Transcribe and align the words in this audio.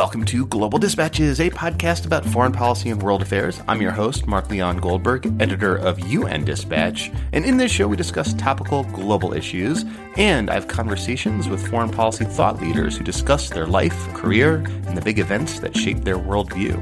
Welcome 0.00 0.24
to 0.24 0.46
Global 0.46 0.78
Dispatches, 0.78 1.40
a 1.40 1.50
podcast 1.50 2.06
about 2.06 2.24
foreign 2.24 2.52
policy 2.52 2.88
and 2.88 3.02
world 3.02 3.20
affairs. 3.20 3.60
I'm 3.68 3.82
your 3.82 3.90
host, 3.90 4.26
Mark 4.26 4.48
Leon 4.48 4.78
Goldberg, 4.78 5.26
editor 5.42 5.76
of 5.76 6.00
UN 6.08 6.42
Dispatch, 6.42 7.12
and 7.34 7.44
in 7.44 7.58
this 7.58 7.70
show 7.70 7.86
we 7.86 7.98
discuss 7.98 8.32
topical 8.32 8.84
global 8.84 9.34
issues, 9.34 9.84
and 10.16 10.48
I 10.48 10.54
have 10.54 10.68
conversations 10.68 11.50
with 11.50 11.68
foreign 11.68 11.90
policy 11.90 12.24
thought 12.24 12.62
leaders 12.62 12.96
who 12.96 13.04
discuss 13.04 13.50
their 13.50 13.66
life, 13.66 14.08
career, 14.14 14.64
and 14.86 14.96
the 14.96 15.02
big 15.02 15.18
events 15.18 15.60
that 15.60 15.76
shape 15.76 15.98
their 15.98 16.18
worldview. 16.18 16.78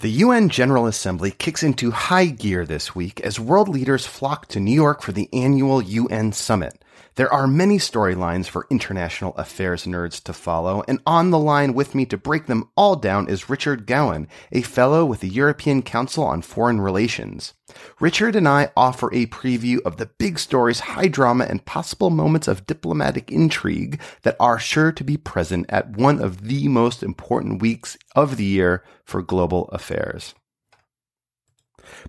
The 0.00 0.10
UN 0.10 0.48
General 0.48 0.86
Assembly 0.86 1.30
kicks 1.30 1.62
into 1.62 1.92
high 1.92 2.26
gear 2.26 2.66
this 2.66 2.96
week 2.96 3.20
as 3.20 3.38
world 3.38 3.68
leaders 3.68 4.06
flock 4.06 4.48
to 4.48 4.58
New 4.58 4.74
York 4.74 5.02
for 5.02 5.12
the 5.12 5.28
annual 5.32 5.80
UN 5.80 6.32
Summit. 6.32 6.81
There 7.14 7.32
are 7.32 7.46
many 7.46 7.76
storylines 7.76 8.46
for 8.46 8.66
international 8.70 9.34
affairs 9.34 9.84
nerds 9.84 10.22
to 10.22 10.32
follow, 10.32 10.82
and 10.88 10.98
on 11.06 11.30
the 11.30 11.38
line 11.38 11.74
with 11.74 11.94
me 11.94 12.06
to 12.06 12.16
break 12.16 12.46
them 12.46 12.70
all 12.74 12.96
down 12.96 13.28
is 13.28 13.50
Richard 13.50 13.86
Gowan, 13.86 14.28
a 14.50 14.62
fellow 14.62 15.04
with 15.04 15.20
the 15.20 15.28
European 15.28 15.82
Council 15.82 16.24
on 16.24 16.40
Foreign 16.40 16.80
Relations. 16.80 17.52
Richard 18.00 18.34
and 18.34 18.48
I 18.48 18.70
offer 18.78 19.12
a 19.12 19.26
preview 19.26 19.82
of 19.82 19.98
the 19.98 20.06
big 20.06 20.38
stories, 20.38 20.80
high 20.80 21.08
drama, 21.08 21.44
and 21.44 21.66
possible 21.66 22.08
moments 22.08 22.48
of 22.48 22.66
diplomatic 22.66 23.30
intrigue 23.30 24.00
that 24.22 24.36
are 24.40 24.58
sure 24.58 24.90
to 24.92 25.04
be 25.04 25.18
present 25.18 25.66
at 25.68 25.90
one 25.90 26.18
of 26.18 26.48
the 26.48 26.66
most 26.68 27.02
important 27.02 27.60
weeks 27.60 27.98
of 28.16 28.38
the 28.38 28.44
year 28.44 28.84
for 29.04 29.20
global 29.20 29.68
affairs. 29.68 30.34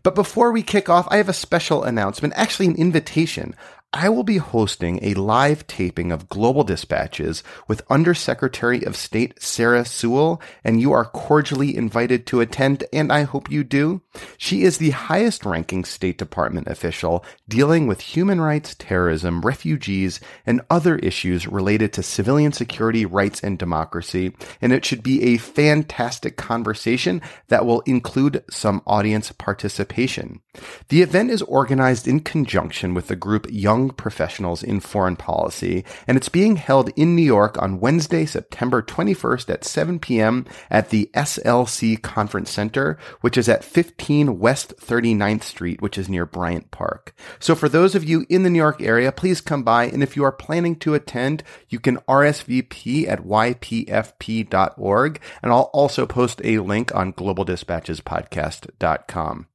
But 0.01 0.15
before 0.15 0.53
we 0.53 0.63
kick 0.63 0.87
off, 0.87 1.07
I 1.11 1.17
have 1.17 1.29
a 1.29 1.33
special 1.33 1.83
announcement, 1.83 2.35
actually 2.37 2.67
an 2.67 2.75
invitation. 2.75 3.53
I 3.95 4.09
will 4.09 4.23
be 4.23 4.37
hosting 4.37 4.97
a 5.03 5.13
live 5.13 5.67
taping 5.67 6.11
of 6.11 6.27
Global 6.27 6.63
Dispatches 6.63 7.43
with 7.67 7.85
Undersecretary 7.91 8.83
of 8.83 8.95
State 8.95 9.39
Sarah 9.39 9.85
Sewell, 9.85 10.41
and 10.63 10.81
you 10.81 10.91
are 10.91 11.05
cordially 11.05 11.77
invited 11.77 12.25
to 12.27 12.41
attend, 12.41 12.85
and 12.91 13.13
I 13.13 13.21
hope 13.21 13.51
you 13.51 13.63
do. 13.63 14.01
She 14.35 14.63
is 14.63 14.79
the 14.79 14.89
highest 14.89 15.45
ranking 15.45 15.85
State 15.85 16.17
Department 16.17 16.67
official 16.67 17.23
dealing 17.47 17.85
with 17.85 18.01
human 18.01 18.41
rights, 18.41 18.73
terrorism, 18.73 19.41
refugees, 19.41 20.19
and 20.43 20.61
other 20.71 20.95
issues 20.97 21.47
related 21.47 21.93
to 21.93 22.01
civilian 22.01 22.51
security, 22.51 23.05
rights, 23.05 23.43
and 23.43 23.59
democracy, 23.59 24.35
and 24.59 24.73
it 24.73 24.85
should 24.85 25.03
be 25.03 25.21
a 25.21 25.37
fantastic 25.37 26.35
conversation 26.35 27.21
that 27.49 27.63
will 27.63 27.81
include 27.81 28.43
some 28.49 28.81
audience 28.87 29.31
participation. 29.31 30.41
The 30.89 31.03
event 31.03 31.29
is 31.29 31.43
organized 31.43 32.07
in 32.07 32.21
conjunction 32.21 32.95
with 32.95 33.07
the 33.07 33.15
group 33.15 33.45
Young 33.51 33.82
young 33.83 33.91
professionals 33.91 34.63
in 34.63 34.79
foreign 34.79 35.17
policy, 35.17 35.83
and 36.07 36.17
it's 36.17 36.29
being 36.29 36.55
held 36.55 36.89
in 36.95 37.15
New 37.15 37.23
York 37.23 37.61
on 37.61 37.81
Wednesday, 37.81 38.25
September 38.25 38.81
21st 38.81 39.49
at 39.49 39.65
7 39.65 39.99
p.m. 39.99 40.45
at 40.69 40.89
the 40.89 41.09
SLC 41.13 42.01
Conference 42.01 42.49
Center, 42.49 42.97
which 43.21 43.37
is 43.37 43.47
at 43.49 43.63
15 43.63 44.39
West 44.39 44.73
39th 44.77 45.43
Street, 45.43 45.81
which 45.81 45.97
is 45.97 46.07
near 46.07 46.25
Bryant 46.25 46.71
Park. 46.71 47.13
So 47.39 47.55
for 47.55 47.67
those 47.67 47.93
of 47.95 48.05
you 48.05 48.25
in 48.29 48.43
the 48.43 48.49
New 48.49 48.59
York 48.59 48.81
area, 48.81 49.11
please 49.11 49.41
come 49.41 49.63
by, 49.63 49.83
and 49.85 50.01
if 50.01 50.15
you 50.15 50.23
are 50.23 50.31
planning 50.31 50.77
to 50.77 50.93
attend, 50.93 51.43
you 51.69 51.79
can 51.79 51.97
RSVP 52.07 53.05
at 53.07 53.25
ypfp.org, 53.25 55.19
and 55.41 55.51
I'll 55.51 55.71
also 55.73 56.05
post 56.05 56.39
a 56.43 56.59
link 56.59 56.93
on 56.95 57.11
globaldispatchespodcast.com. 57.13 59.47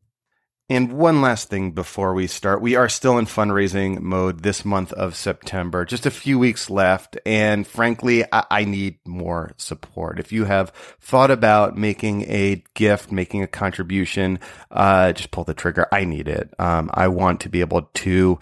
And 0.71 0.93
one 0.93 1.23
last 1.23 1.49
thing 1.49 1.71
before 1.71 2.13
we 2.13 2.27
start. 2.27 2.61
We 2.61 2.77
are 2.77 2.91
still 2.91 3.17
in 3.17 3.25
fundraising 3.25 4.01
mode 4.01 4.43
this 4.43 4.67
month 4.67 4.93
of 4.93 5.17
September, 5.17 5.87
just 5.87 6.05
a 6.05 6.11
few 6.11 6.39
weeks 6.39 6.69
left. 6.69 7.17
And 7.25 7.67
frankly, 7.67 8.23
I, 8.31 8.45
I, 8.51 8.65
need 8.65 8.99
more 9.07 9.53
support. 9.57 10.21
If 10.21 10.31
you 10.31 10.45
have 10.45 10.71
thought 11.01 11.31
about 11.31 11.79
making 11.79 12.31
a 12.31 12.63
gift, 12.75 13.11
making 13.11 13.43
a 13.43 13.47
contribution, 13.47 14.41
uh, 14.71 15.13
just 15.13 15.31
pull 15.31 15.45
the 15.45 15.55
trigger. 15.55 15.89
I 15.91 16.05
need 16.05 16.29
it. 16.29 16.53
Um, 16.59 16.91
I 16.93 17.09
want 17.09 17.41
to 17.43 17.49
be 17.49 17.61
able 17.61 17.89
to 17.95 18.39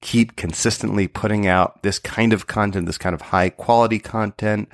keep 0.00 0.36
consistently 0.36 1.08
putting 1.08 1.46
out 1.46 1.82
this 1.82 1.98
kind 1.98 2.32
of 2.32 2.46
content, 2.46 2.86
this 2.86 2.96
kind 2.96 3.14
of 3.14 3.20
high 3.20 3.50
quality 3.50 3.98
content 3.98 4.70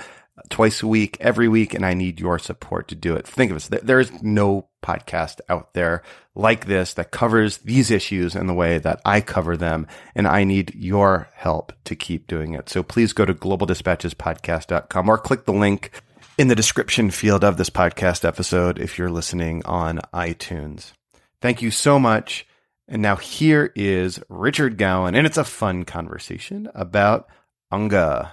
twice 0.50 0.82
a 0.82 0.86
week, 0.86 1.16
every 1.20 1.48
week, 1.48 1.74
and 1.74 1.84
I 1.84 1.94
need 1.94 2.20
your 2.20 2.38
support 2.38 2.88
to 2.88 2.94
do 2.94 3.14
it. 3.14 3.26
Think 3.26 3.50
of 3.50 3.72
it. 3.72 3.86
There 3.86 4.00
is 4.00 4.22
no 4.22 4.68
podcast 4.82 5.40
out 5.48 5.74
there 5.74 6.02
like 6.34 6.66
this 6.66 6.94
that 6.94 7.10
covers 7.10 7.58
these 7.58 7.90
issues 7.90 8.34
in 8.34 8.46
the 8.46 8.54
way 8.54 8.78
that 8.78 9.00
I 9.04 9.20
cover 9.20 9.56
them. 9.56 9.86
And 10.14 10.26
I 10.26 10.44
need 10.44 10.74
your 10.74 11.28
help 11.34 11.72
to 11.84 11.94
keep 11.94 12.26
doing 12.26 12.54
it. 12.54 12.68
So 12.68 12.82
please 12.82 13.12
go 13.12 13.24
to 13.24 13.34
globaldispatchespodcast.com 13.34 15.08
or 15.08 15.18
click 15.18 15.44
the 15.44 15.52
link 15.52 15.90
in 16.38 16.48
the 16.48 16.54
description 16.54 17.10
field 17.10 17.44
of 17.44 17.56
this 17.56 17.70
podcast 17.70 18.24
episode 18.24 18.78
if 18.78 18.98
you're 18.98 19.10
listening 19.10 19.64
on 19.64 20.00
iTunes. 20.14 20.92
Thank 21.40 21.62
you 21.62 21.70
so 21.70 21.98
much. 21.98 22.46
And 22.88 23.00
now 23.00 23.16
here 23.16 23.72
is 23.74 24.20
Richard 24.28 24.76
Gowan, 24.76 25.14
and 25.14 25.26
it's 25.26 25.38
a 25.38 25.44
fun 25.44 25.84
conversation 25.84 26.68
about 26.74 27.28
UNGA. 27.72 28.32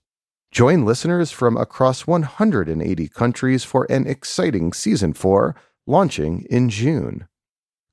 Join 0.51 0.83
listeners 0.83 1.31
from 1.31 1.55
across 1.55 2.05
180 2.05 3.07
countries 3.07 3.63
for 3.63 3.87
an 3.89 4.05
exciting 4.05 4.73
season 4.73 5.13
4 5.13 5.55
launching 5.87 6.45
in 6.49 6.69
June. 6.69 7.25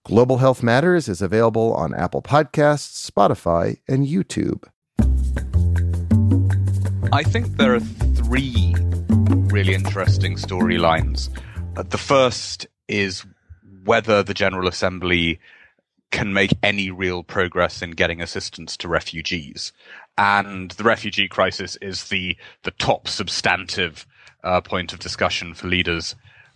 Global 0.05 0.39
Health 0.39 0.61
Matters 0.61 1.09
is 1.09 1.23
available 1.23 1.73
on 1.75 1.95
Apple 1.95 2.21
Podcasts, 2.21 3.09
Spotify, 3.09 3.79
and 3.87 4.05
YouTube. 4.05 4.65
I 7.13 7.23
think 7.23 7.47
there 7.59 7.77
are 7.77 7.81
three 7.81 8.75
really 9.53 9.75
interesting 9.75 10.35
storylines. 10.35 11.31
Uh, 11.77 11.85
the 11.85 11.97
first 11.97 12.67
is 12.89 13.25
whether 13.85 14.25
the 14.25 14.35
General 14.35 14.67
Assembly 14.67 15.39
can 16.11 16.33
make 16.33 16.51
any 16.65 16.91
real 16.91 17.23
progress 17.23 17.83
in 17.83 17.93
getting 17.93 18.21
assistance 18.21 18.77
to 18.79 18.89
refugees 18.89 19.73
and 20.19 20.73
the 20.73 20.84
refugee 20.84 21.29
crisis 21.29 21.77
is 21.77 22.09
the 22.09 22.37
the 22.65 22.73
top 22.73 23.09
substantive 23.09 24.06
uh, 24.45 24.61
point 24.61 24.93
of 24.93 24.99
discussion 24.99 25.55
for 25.55 25.69
leaders 25.69 26.15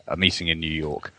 uh, 0.08 0.16
meeting 0.16 0.48
in 0.48 0.60
New 0.60 0.70
York. 0.70 1.12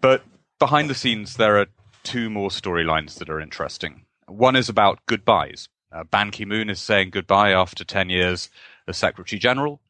But 0.00 0.24
behind 0.58 0.90
the 0.90 0.94
scenes, 0.94 1.36
there 1.36 1.60
are 1.60 1.66
two 2.02 2.30
more 2.30 2.48
storylines 2.48 3.18
that 3.18 3.30
are 3.30 3.40
interesting. 3.40 4.06
One 4.26 4.56
is 4.56 4.68
about 4.68 5.04
goodbyes. 5.06 5.68
Uh, 5.92 6.04
Ban 6.04 6.30
Ki 6.30 6.44
moon 6.46 6.70
is 6.70 6.80
saying 6.80 7.10
goodbye 7.10 7.52
after 7.52 7.84
10 7.84 8.08
years 8.08 8.48
as 8.88 8.96
Secretary 8.96 9.38
General, 9.38 9.80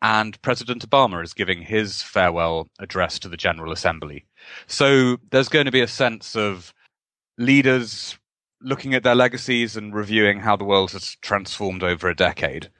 and 0.00 0.40
President 0.42 0.88
Obama 0.88 1.22
is 1.22 1.34
giving 1.34 1.62
his 1.62 2.02
farewell 2.02 2.68
address 2.78 3.18
to 3.20 3.28
the 3.28 3.36
General 3.36 3.70
Assembly. 3.70 4.24
So 4.66 5.18
there's 5.30 5.48
going 5.48 5.66
to 5.66 5.72
be 5.72 5.82
a 5.82 5.88
sense 5.88 6.34
of 6.34 6.72
leaders 7.38 8.18
looking 8.62 8.94
at 8.94 9.02
their 9.02 9.14
legacies 9.14 9.76
and 9.76 9.94
reviewing 9.94 10.40
how 10.40 10.56
the 10.56 10.64
world 10.64 10.92
has 10.92 11.16
transformed 11.20 11.82
over 11.82 12.08
a 12.08 12.16
decade. 12.16 12.70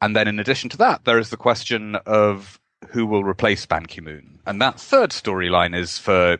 And 0.00 0.16
then, 0.16 0.28
in 0.28 0.38
addition 0.38 0.68
to 0.70 0.76
that, 0.78 1.04
there 1.04 1.18
is 1.18 1.30
the 1.30 1.36
question 1.36 1.96
of 2.06 2.60
who 2.88 3.06
will 3.06 3.24
replace 3.24 3.64
Ban 3.66 3.86
Ki 3.86 4.00
moon. 4.00 4.40
And 4.46 4.60
that 4.60 4.80
third 4.80 5.10
storyline 5.10 5.76
is 5.76 5.98
for 5.98 6.38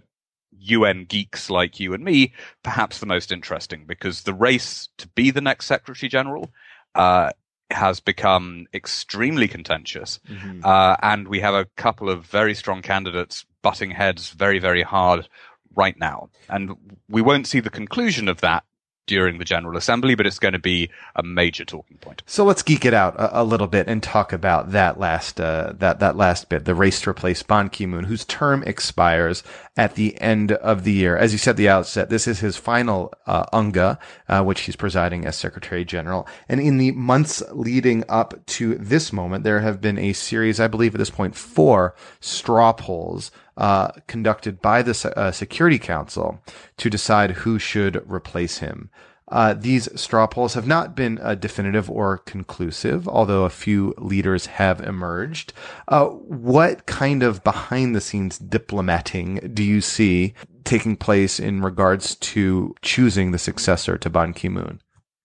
UN 0.58 1.04
geeks 1.04 1.50
like 1.50 1.80
you 1.80 1.94
and 1.94 2.04
me, 2.04 2.32
perhaps 2.62 2.98
the 2.98 3.06
most 3.06 3.32
interesting 3.32 3.84
because 3.86 4.22
the 4.22 4.34
race 4.34 4.88
to 4.98 5.08
be 5.08 5.30
the 5.30 5.40
next 5.40 5.66
Secretary 5.66 6.08
General 6.08 6.50
uh, 6.94 7.30
has 7.70 8.00
become 8.00 8.66
extremely 8.74 9.48
contentious. 9.48 10.20
Mm-hmm. 10.28 10.60
Uh, 10.64 10.96
and 11.02 11.28
we 11.28 11.40
have 11.40 11.54
a 11.54 11.66
couple 11.76 12.10
of 12.10 12.26
very 12.26 12.54
strong 12.54 12.82
candidates 12.82 13.44
butting 13.62 13.92
heads 13.92 14.30
very, 14.30 14.58
very 14.58 14.82
hard 14.82 15.28
right 15.74 15.98
now. 15.98 16.28
And 16.48 16.76
we 17.08 17.22
won't 17.22 17.46
see 17.46 17.60
the 17.60 17.70
conclusion 17.70 18.28
of 18.28 18.40
that 18.40 18.64
during 19.06 19.38
the 19.38 19.44
General 19.44 19.76
Assembly, 19.76 20.14
but 20.14 20.26
it's 20.26 20.38
going 20.38 20.52
to 20.52 20.58
be 20.58 20.90
a 21.16 21.22
major 21.22 21.64
talking 21.64 21.98
point. 21.98 22.22
So 22.26 22.44
let's 22.44 22.62
geek 22.62 22.84
it 22.84 22.94
out 22.94 23.16
a, 23.16 23.42
a 23.42 23.44
little 23.44 23.66
bit 23.66 23.88
and 23.88 24.02
talk 24.02 24.32
about 24.32 24.70
that 24.72 24.98
last 24.98 25.40
uh, 25.40 25.72
that 25.78 25.98
that 26.00 26.16
last 26.16 26.48
bit, 26.48 26.64
the 26.64 26.74
race 26.74 27.00
to 27.02 27.10
replace 27.10 27.42
Ban 27.42 27.68
Ki-moon, 27.68 28.04
whose 28.04 28.24
term 28.24 28.62
expires 28.62 29.42
at 29.76 29.94
the 29.94 30.20
end 30.20 30.52
of 30.52 30.84
the 30.84 30.92
year. 30.92 31.16
As 31.16 31.32
you 31.32 31.38
said 31.38 31.52
at 31.52 31.56
the 31.56 31.68
outset, 31.68 32.10
this 32.10 32.28
is 32.28 32.40
his 32.40 32.56
final 32.56 33.12
uh, 33.26 33.44
UNGA, 33.52 33.98
uh, 34.28 34.42
which 34.42 34.62
he's 34.62 34.76
presiding 34.76 35.26
as 35.26 35.36
Secretary 35.36 35.84
General. 35.84 36.26
And 36.48 36.60
in 36.60 36.78
the 36.78 36.92
months 36.92 37.42
leading 37.52 38.04
up 38.08 38.34
to 38.46 38.76
this 38.76 39.12
moment, 39.12 39.44
there 39.44 39.60
have 39.60 39.80
been 39.80 39.98
a 39.98 40.12
series, 40.12 40.60
I 40.60 40.68
believe 40.68 40.94
at 40.94 40.98
this 40.98 41.10
point, 41.10 41.34
four 41.34 41.94
straw 42.20 42.72
polls 42.72 43.30
uh, 43.56 43.92
conducted 44.06 44.60
by 44.60 44.82
the 44.82 45.12
uh, 45.16 45.30
Security 45.32 45.78
Council 45.78 46.40
to 46.76 46.90
decide 46.90 47.30
who 47.32 47.58
should 47.58 48.02
replace 48.10 48.58
him. 48.58 48.90
Uh, 49.28 49.54
these 49.54 49.88
straw 49.98 50.26
polls 50.26 50.52
have 50.52 50.66
not 50.66 50.94
been 50.94 51.18
uh, 51.22 51.34
definitive 51.34 51.90
or 51.90 52.18
conclusive, 52.18 53.08
although 53.08 53.44
a 53.44 53.50
few 53.50 53.94
leaders 53.96 54.44
have 54.46 54.80
emerged. 54.82 55.54
Uh, 55.88 56.06
what 56.06 56.84
kind 56.84 57.22
of 57.22 57.42
behind 57.42 57.96
the 57.96 58.00
scenes 58.00 58.38
diplomating 58.38 59.36
do 59.54 59.62
you 59.62 59.80
see 59.80 60.34
taking 60.64 60.96
place 60.96 61.40
in 61.40 61.62
regards 61.62 62.14
to 62.16 62.74
choosing 62.82 63.30
the 63.30 63.38
successor 63.38 63.96
to 63.96 64.10
Ban 64.10 64.34
Ki 64.34 64.50
moon? 64.50 64.82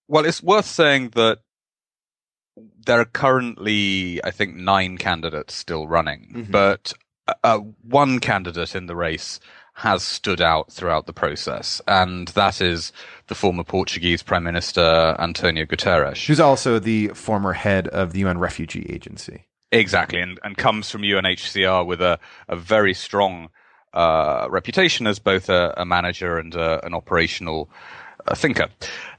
Well, 0.08 0.24
it's 0.24 0.42
worth 0.42 0.64
saying 0.64 1.10
that 1.10 1.40
there 2.86 3.00
are 3.00 3.04
currently, 3.04 4.24
I 4.24 4.30
think, 4.30 4.56
nine 4.56 4.96
candidates 4.96 5.54
still 5.54 5.86
running, 5.86 6.32
mm-hmm. 6.34 6.52
but 6.52 6.94
uh, 7.44 7.58
one 7.82 8.18
candidate 8.18 8.74
in 8.74 8.86
the 8.86 8.96
race 8.96 9.40
has 9.74 10.02
stood 10.02 10.40
out 10.40 10.72
throughout 10.72 11.06
the 11.06 11.12
process, 11.12 11.80
and 11.86 12.28
that 12.28 12.60
is 12.60 12.92
the 13.28 13.34
former 13.34 13.62
Portuguese 13.62 14.24
Prime 14.24 14.42
Minister 14.42 15.14
Antonio 15.20 15.64
Guterres, 15.64 16.26
who's 16.26 16.40
also 16.40 16.80
the 16.80 17.08
former 17.08 17.52
head 17.52 17.86
of 17.88 18.12
the 18.12 18.20
UN 18.20 18.38
Refugee 18.38 18.86
Agency. 18.90 19.44
Exactly, 19.70 20.20
and, 20.20 20.40
and 20.42 20.56
comes 20.56 20.90
from 20.90 21.02
UNHCR 21.02 21.86
with 21.86 22.00
a, 22.00 22.18
a 22.48 22.56
very 22.56 22.92
strong 22.92 23.50
uh, 23.94 24.48
reputation 24.50 25.06
as 25.06 25.18
both 25.18 25.48
a, 25.48 25.74
a 25.76 25.84
manager 25.84 26.38
and 26.38 26.54
a, 26.54 26.84
an 26.84 26.94
operational 26.94 27.70
uh, 28.26 28.34
thinker. 28.34 28.68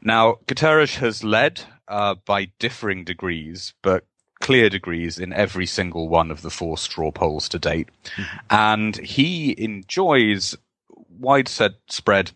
Now, 0.02 0.40
Guterres 0.48 0.98
has 0.98 1.24
led 1.24 1.62
uh, 1.88 2.16
by 2.26 2.52
differing 2.60 3.04
degrees, 3.04 3.74
but 3.82 4.06
clear 4.40 4.70
degrees 4.70 5.20
in 5.20 5.34
every 5.34 5.66
single 5.66 6.08
one 6.08 6.32
of 6.32 6.42
the 6.42 6.50
four 6.50 6.78
straw 6.78 7.12
polls 7.12 7.50
to 7.50 7.60
date. 7.60 7.90
Mm-hmm. 8.16 8.38
And 8.50 8.98
he 8.98 9.56
enjoys 9.58 10.56
widespread 11.20 12.32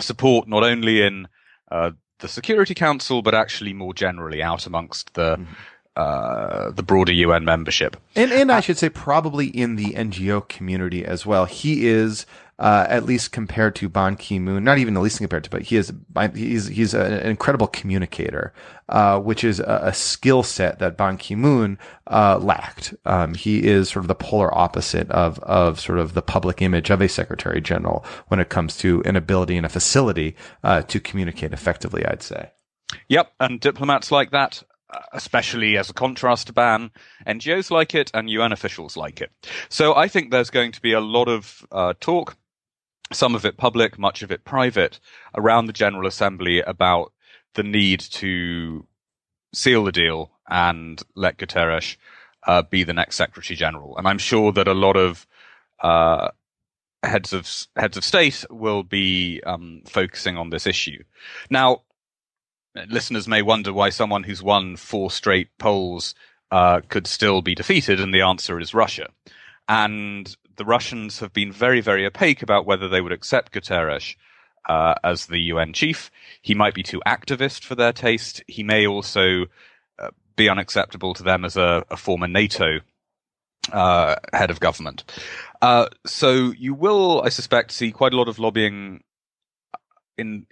support 0.00 0.48
not 0.48 0.62
only 0.62 1.02
in 1.02 1.28
uh, 1.70 1.90
the 2.20 2.28
Security 2.28 2.74
Council, 2.74 3.22
but 3.22 3.34
actually 3.34 3.72
more 3.72 3.94
generally 3.94 4.42
out 4.42 4.66
amongst 4.66 5.14
the 5.14 5.36
mm-hmm. 5.36 5.52
uh, 5.96 6.70
the 6.70 6.82
broader 6.82 7.12
UN 7.12 7.44
membership. 7.44 7.96
And, 8.14 8.32
and 8.32 8.52
I 8.52 8.58
uh, 8.58 8.60
should 8.60 8.78
say, 8.78 8.88
probably 8.88 9.46
in 9.48 9.76
the 9.76 9.92
NGO 9.92 10.48
community 10.48 11.04
as 11.04 11.26
well. 11.26 11.44
He 11.44 11.86
is 11.86 12.26
uh, 12.60 12.86
at 12.90 13.06
least 13.06 13.32
compared 13.32 13.74
to 13.74 13.88
Ban 13.88 14.16
Ki-moon, 14.16 14.62
not 14.62 14.76
even 14.76 14.94
at 14.94 15.02
least 15.02 15.18
compared 15.18 15.44
to, 15.44 15.50
but 15.50 15.62
he 15.62 15.76
is 15.76 15.92
he's 16.34 16.66
he's 16.66 16.92
an 16.92 17.14
incredible 17.26 17.66
communicator, 17.66 18.52
uh, 18.90 19.18
which 19.18 19.42
is 19.42 19.60
a, 19.60 19.80
a 19.84 19.94
skill 19.94 20.42
set 20.42 20.78
that 20.78 20.98
Ban 20.98 21.16
Ki-moon 21.16 21.78
uh, 22.08 22.38
lacked. 22.38 22.94
Um, 23.06 23.32
he 23.34 23.66
is 23.66 23.88
sort 23.88 24.04
of 24.04 24.08
the 24.08 24.14
polar 24.14 24.56
opposite 24.56 25.10
of 25.10 25.38
of 25.40 25.80
sort 25.80 25.98
of 25.98 26.12
the 26.12 26.22
public 26.22 26.60
image 26.60 26.90
of 26.90 27.00
a 27.00 27.08
secretary 27.08 27.62
general 27.62 28.04
when 28.28 28.40
it 28.40 28.50
comes 28.50 28.76
to 28.78 29.02
an 29.06 29.16
ability 29.16 29.56
and 29.56 29.64
a 29.64 29.70
facility 29.70 30.36
uh, 30.62 30.82
to 30.82 31.00
communicate 31.00 31.54
effectively. 31.54 32.04
I'd 32.04 32.22
say. 32.22 32.50
Yep, 33.08 33.32
and 33.40 33.58
diplomats 33.58 34.12
like 34.12 34.32
that 34.32 34.62
especially 35.12 35.76
as 35.76 35.88
a 35.90 35.94
contrast 35.94 36.48
to 36.48 36.52
ban. 36.52 36.90
NGOs 37.24 37.70
like 37.70 37.94
it 37.94 38.10
and 38.12 38.28
UN 38.28 38.50
officials 38.50 38.96
like 38.96 39.20
it. 39.20 39.30
So 39.68 39.94
I 39.94 40.08
think 40.08 40.30
there's 40.30 40.50
going 40.50 40.72
to 40.72 40.80
be 40.80 40.92
a 40.92 41.00
lot 41.00 41.28
of 41.28 41.64
uh, 41.70 41.94
talk 42.00 42.36
some 43.12 43.34
of 43.34 43.44
it 43.44 43.56
public, 43.56 43.98
much 43.98 44.22
of 44.22 44.30
it 44.30 44.44
private, 44.44 45.00
around 45.34 45.66
the 45.66 45.72
General 45.72 46.06
Assembly 46.06 46.60
about 46.60 47.12
the 47.54 47.62
need 47.62 48.00
to 48.00 48.86
seal 49.52 49.84
the 49.84 49.92
deal 49.92 50.30
and 50.48 51.02
let 51.14 51.38
Guterres 51.38 51.96
uh, 52.46 52.62
be 52.62 52.84
the 52.84 52.92
next 52.92 53.16
Secretary 53.16 53.56
General. 53.56 53.96
And 53.96 54.06
I'm 54.06 54.18
sure 54.18 54.52
that 54.52 54.68
a 54.68 54.74
lot 54.74 54.96
of 54.96 55.26
uh, 55.82 56.30
heads 57.02 57.32
of 57.32 57.48
heads 57.76 57.96
of 57.96 58.04
state 58.04 58.44
will 58.50 58.82
be 58.82 59.40
um, 59.44 59.82
focusing 59.86 60.36
on 60.36 60.50
this 60.50 60.66
issue. 60.66 61.02
Now, 61.48 61.82
listeners 62.88 63.26
may 63.26 63.42
wonder 63.42 63.72
why 63.72 63.90
someone 63.90 64.22
who's 64.22 64.42
won 64.42 64.76
four 64.76 65.10
straight 65.10 65.48
polls 65.58 66.14
uh, 66.50 66.80
could 66.88 67.06
still 67.06 67.42
be 67.42 67.54
defeated, 67.54 68.00
and 68.00 68.12
the 68.12 68.22
answer 68.22 68.60
is 68.60 68.74
Russia. 68.74 69.08
And 69.68 70.34
the 70.60 70.64
Russians 70.66 71.20
have 71.20 71.32
been 71.32 71.50
very, 71.50 71.80
very 71.80 72.04
opaque 72.04 72.42
about 72.42 72.66
whether 72.66 72.86
they 72.86 73.00
would 73.00 73.12
accept 73.12 73.50
Guterres 73.50 74.14
uh, 74.68 74.92
as 75.02 75.24
the 75.24 75.38
UN 75.38 75.72
chief. 75.72 76.10
He 76.42 76.54
might 76.54 76.74
be 76.74 76.82
too 76.82 77.00
activist 77.06 77.64
for 77.64 77.74
their 77.74 77.94
taste. 77.94 78.42
He 78.46 78.62
may 78.62 78.86
also 78.86 79.46
uh, 79.98 80.10
be 80.36 80.50
unacceptable 80.50 81.14
to 81.14 81.22
them 81.22 81.46
as 81.46 81.56
a, 81.56 81.82
a 81.90 81.96
former 81.96 82.28
NATO 82.28 82.80
uh, 83.72 84.16
head 84.34 84.50
of 84.50 84.60
government. 84.60 85.02
Uh, 85.62 85.86
so 86.04 86.52
you 86.58 86.74
will, 86.74 87.22
I 87.22 87.30
suspect, 87.30 87.72
see 87.72 87.90
quite 87.90 88.12
a 88.12 88.18
lot 88.18 88.28
of 88.28 88.38
lobbying 88.38 89.02
in 90.18 90.46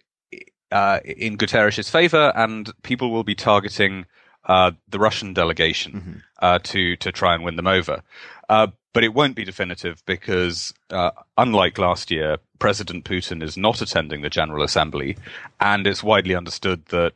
uh, 0.72 1.00
in 1.04 1.36
Guterres' 1.36 1.90
favor, 1.90 2.32
and 2.34 2.72
people 2.82 3.10
will 3.10 3.24
be 3.24 3.34
targeting 3.34 4.06
uh, 4.48 4.72
the 4.88 4.98
Russian 4.98 5.34
delegation 5.34 5.92
mm-hmm. 5.92 6.18
uh, 6.40 6.58
to 6.64 6.96
to 6.96 7.12
try 7.12 7.34
and 7.34 7.44
win 7.44 7.56
them 7.56 7.66
over. 7.66 8.02
Uh, 8.48 8.68
but 8.94 9.04
it 9.04 9.14
won't 9.14 9.36
be 9.36 9.44
definitive 9.44 10.02
because, 10.06 10.72
uh, 10.90 11.10
unlike 11.36 11.78
last 11.78 12.10
year, 12.10 12.38
President 12.58 13.04
Putin 13.04 13.42
is 13.42 13.56
not 13.56 13.82
attending 13.82 14.22
the 14.22 14.30
General 14.30 14.64
Assembly, 14.64 15.16
and 15.60 15.86
it's 15.86 16.02
widely 16.02 16.34
understood 16.34 16.84
that 16.86 17.12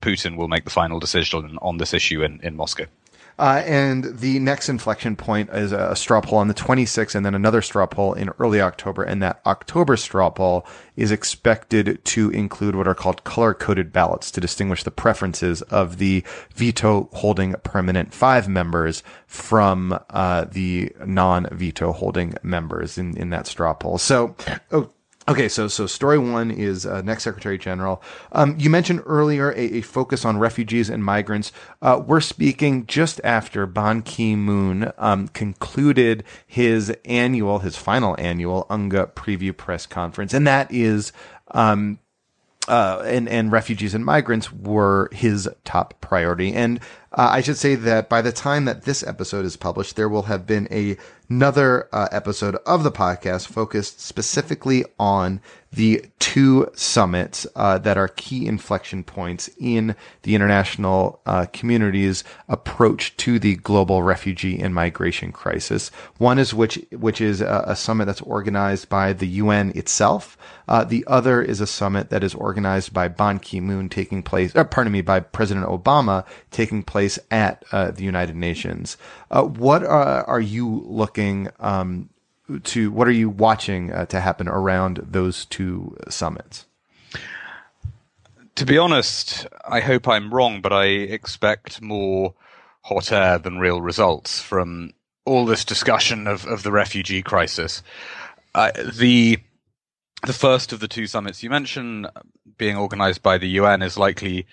Putin 0.00 0.36
will 0.36 0.48
make 0.48 0.64
the 0.64 0.70
final 0.70 1.00
decision 1.00 1.58
on 1.60 1.78
this 1.78 1.92
issue 1.92 2.22
in, 2.22 2.40
in 2.42 2.56
Moscow. 2.56 2.86
Uh, 3.38 3.62
and 3.66 4.04
the 4.18 4.38
next 4.38 4.68
inflection 4.68 5.14
point 5.14 5.50
is 5.50 5.72
a, 5.72 5.94
straw 5.94 6.20
poll 6.20 6.38
on 6.38 6.48
the 6.48 6.54
26th 6.54 7.14
and 7.14 7.26
then 7.26 7.34
another 7.34 7.60
straw 7.60 7.86
poll 7.86 8.14
in 8.14 8.30
early 8.38 8.60
October. 8.60 9.02
And 9.02 9.22
that 9.22 9.40
October 9.44 9.96
straw 9.96 10.30
poll 10.30 10.66
is 10.96 11.10
expected 11.10 12.02
to 12.04 12.30
include 12.30 12.76
what 12.76 12.88
are 12.88 12.94
called 12.94 13.24
color 13.24 13.52
coded 13.52 13.92
ballots 13.92 14.30
to 14.32 14.40
distinguish 14.40 14.84
the 14.84 14.90
preferences 14.90 15.60
of 15.62 15.98
the 15.98 16.24
veto 16.54 17.10
holding 17.12 17.54
permanent 17.62 18.14
five 18.14 18.48
members 18.48 19.02
from 19.26 19.98
uh, 20.10 20.44
the 20.44 20.92
non 21.04 21.46
veto 21.52 21.92
holding 21.92 22.34
members 22.42 22.96
in, 22.96 23.16
in 23.16 23.30
that 23.30 23.46
straw 23.46 23.74
poll. 23.74 23.98
So, 23.98 24.34
oh, 24.72 24.90
Okay, 25.28 25.48
so 25.48 25.66
so 25.66 25.88
story 25.88 26.18
one 26.18 26.52
is 26.52 26.86
uh, 26.86 27.02
next 27.02 27.24
Secretary 27.24 27.58
General. 27.58 28.00
Um, 28.30 28.54
you 28.60 28.70
mentioned 28.70 29.02
earlier 29.06 29.50
a, 29.50 29.78
a, 29.78 29.80
focus 29.80 30.24
on 30.24 30.38
refugees 30.38 30.88
and 30.88 31.02
migrants. 31.02 31.50
Uh, 31.82 32.00
we're 32.06 32.20
speaking 32.20 32.86
just 32.86 33.20
after 33.24 33.66
Ban 33.66 34.02
Ki 34.02 34.36
Moon 34.36 34.92
um, 34.98 35.26
concluded 35.28 36.22
his 36.46 36.96
annual, 37.04 37.58
his 37.58 37.76
final 37.76 38.14
annual 38.20 38.66
UNGA 38.70 39.14
preview 39.14 39.56
press 39.56 39.84
conference, 39.84 40.32
and 40.32 40.46
that 40.46 40.70
is 40.72 41.10
um, 41.50 41.98
uh, 42.68 43.02
and 43.04 43.28
and 43.28 43.50
refugees 43.50 43.94
and 43.94 44.04
migrants 44.04 44.52
were 44.52 45.08
his 45.10 45.48
top 45.64 46.00
priority. 46.00 46.52
And 46.52 46.78
uh, 47.16 47.30
I 47.32 47.40
should 47.40 47.56
say 47.56 47.74
that 47.76 48.10
by 48.10 48.20
the 48.20 48.30
time 48.30 48.66
that 48.66 48.82
this 48.82 49.02
episode 49.02 49.46
is 49.46 49.56
published, 49.56 49.96
there 49.96 50.08
will 50.08 50.24
have 50.24 50.46
been 50.46 50.68
a, 50.70 50.98
another 51.30 51.88
uh, 51.90 52.08
episode 52.12 52.56
of 52.66 52.84
the 52.84 52.92
podcast 52.92 53.48
focused 53.48 54.00
specifically 54.00 54.84
on 54.98 55.40
the 55.72 56.04
two 56.18 56.70
summits 56.74 57.46
uh, 57.54 57.78
that 57.78 57.98
are 57.98 58.08
key 58.08 58.46
inflection 58.46 59.04
points 59.04 59.50
in 59.58 59.94
the 60.22 60.34
international 60.34 61.20
uh, 61.26 61.46
community's 61.52 62.24
approach 62.48 63.16
to 63.18 63.38
the 63.38 63.56
global 63.56 64.02
refugee 64.02 64.58
and 64.58 64.74
migration 64.74 65.32
crisis. 65.32 65.90
One 66.18 66.38
is 66.38 66.54
which 66.54 66.78
which 66.92 67.20
is 67.20 67.40
a, 67.40 67.64
a 67.68 67.76
summit 67.76 68.06
that's 68.06 68.22
organized 68.22 68.88
by 68.88 69.12
the 69.12 69.26
UN 69.26 69.72
itself. 69.74 70.38
Uh, 70.68 70.84
the 70.84 71.04
other 71.06 71.42
is 71.42 71.60
a 71.60 71.66
summit 71.66 72.10
that 72.10 72.24
is 72.24 72.34
organized 72.34 72.92
by 72.92 73.08
Ban 73.08 73.38
Ki-moon, 73.38 73.88
taking 73.88 74.22
place. 74.22 74.54
Uh, 74.56 74.64
pardon 74.64 74.92
me, 74.92 75.00
by 75.00 75.20
President 75.20 75.66
Obama, 75.66 76.24
taking 76.50 76.82
place 76.82 77.18
at 77.30 77.64
uh, 77.70 77.90
the 77.90 78.02
United 78.02 78.34
Nations. 78.34 78.96
Uh, 79.30 79.42
what 79.42 79.84
are, 79.84 80.24
are 80.24 80.40
you 80.40 80.82
looking 80.86 81.48
um, 81.60 82.08
to 82.64 82.90
what 82.90 83.08
are 83.08 83.12
you 83.12 83.28
watching 83.28 83.92
uh, 83.92 84.06
to 84.06 84.20
happen 84.20 84.48
around 84.48 85.00
those 85.02 85.44
two 85.44 85.96
summits? 86.08 86.66
To 88.56 88.64
be 88.64 88.78
honest, 88.78 89.46
I 89.68 89.80
hope 89.80 90.08
I'm 90.08 90.32
wrong, 90.32 90.60
but 90.60 90.72
I 90.72 90.84
expect 90.86 91.82
more 91.82 92.34
hot 92.82 93.12
air 93.12 93.38
than 93.38 93.58
real 93.58 93.82
results 93.82 94.40
from 94.40 94.92
all 95.24 95.44
this 95.44 95.64
discussion 95.64 96.26
of, 96.26 96.46
of 96.46 96.62
the 96.62 96.72
refugee 96.72 97.22
crisis. 97.22 97.82
Uh, 98.54 98.70
the 98.94 99.38
the 100.22 100.32
first 100.32 100.72
of 100.72 100.80
the 100.80 100.88
two 100.88 101.06
summits 101.06 101.42
you 101.42 101.50
mentioned, 101.50 102.08
being 102.56 102.76
organized 102.76 103.22
by 103.22 103.36
the 103.36 103.48
UN, 103.48 103.82
is 103.82 103.98
likely 103.98 104.46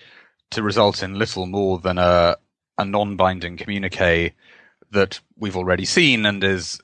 to 0.50 0.62
result 0.62 1.02
in 1.02 1.18
little 1.18 1.46
more 1.46 1.78
than 1.78 1.96
a, 1.96 2.36
a 2.76 2.84
non-binding 2.84 3.56
communique 3.56 4.34
that 4.90 5.20
we've 5.38 5.56
already 5.56 5.84
seen 5.84 6.26
and 6.26 6.44
is 6.44 6.80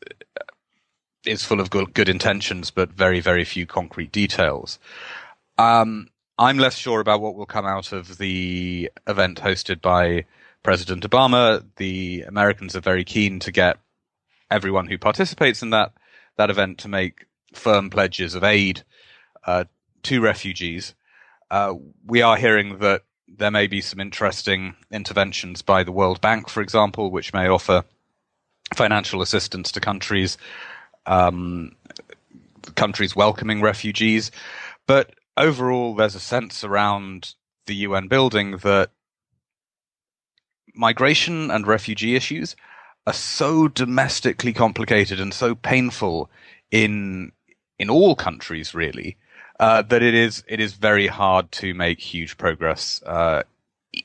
is 1.27 1.45
full 1.45 1.61
of 1.61 1.71
good, 1.71 1.95
good 1.95 2.09
intentions, 2.09 2.71
but 2.71 2.91
very, 2.93 3.21
very 3.21 3.45
few 3.45 3.67
concrete 3.67 4.13
details. 4.13 4.79
Um, 5.59 6.09
I'm 6.39 6.59
less 6.59 6.77
sure 6.77 7.01
about 7.01 7.21
what 7.21 7.35
will 7.35 7.47
come 7.47 7.67
out 7.67 7.93
of 7.93 8.19
the 8.19 8.91
event 9.07 9.41
hosted 9.41 9.83
by 9.83 10.25
President 10.63 11.09
Obama. 11.09 11.65
The 11.77 12.23
Americans 12.23 12.75
are 12.75 12.81
very 12.81 13.05
keen 13.05 13.41
to 13.41 13.53
get 13.53 13.79
everyone 14.51 14.87
who 14.87 14.99
participates 14.99 15.63
in 15.63 15.71
that 15.71 15.93
that 16.37 16.51
event 16.51 16.79
to 16.79 16.89
make 16.89 17.27
firm 17.53 17.91
pledges 17.91 18.35
of 18.35 18.43
aid 18.43 18.83
uh, 19.45 19.65
to 20.05 20.21
refugees. 20.21 20.95
Uh, 21.51 21.75
we 22.07 22.23
are 22.23 22.37
hearing 22.37 22.79
that 22.79 23.03
there 23.29 23.51
may 23.51 23.67
be 23.67 23.81
some 23.81 24.01
interesting 24.01 24.75
interventions 24.91 25.61
by 25.61 25.85
the 25.85 25.93
World 25.93 26.21
Bank, 26.21 26.49
for 26.49 26.63
example, 26.63 27.11
which 27.11 27.35
may 27.35 27.49
offer 27.49 27.85
financial 28.75 29.21
assistance 29.21 29.73
to 29.73 29.81
countries 29.81 30.39
um, 31.07 31.73
countries 32.75 33.17
welcoming 33.17 33.61
refugees. 33.61 34.31
But 34.87 35.15
overall, 35.37 35.95
there's 35.95 36.15
a 36.15 36.21
sense 36.21 36.65
around 36.65 37.35
the 37.67 37.75
UN 37.77 38.09
building 38.09 38.59
that 38.59 38.91
migration 40.75 41.51
and 41.51 41.67
refugee 41.67 42.17
issues 42.17 42.57
are 43.07 43.13
so 43.13 43.69
domestically 43.69 44.53
complicated 44.53 45.21
and 45.21 45.33
so 45.35 45.55
painful 45.55 46.31
in 46.71 47.33
in 47.79 47.89
all 47.89 48.15
countries, 48.15 48.75
really, 48.75 49.17
uh, 49.59 49.81
that 49.83 50.03
it 50.03 50.15
is 50.15 50.45
it 50.47 50.61
is 50.61 50.75
very 50.75 51.07
hard 51.07 51.51
to 51.53 51.73
make 51.75 52.01
huge 52.01 52.37
progress, 52.37 53.03
uh, 53.07 53.43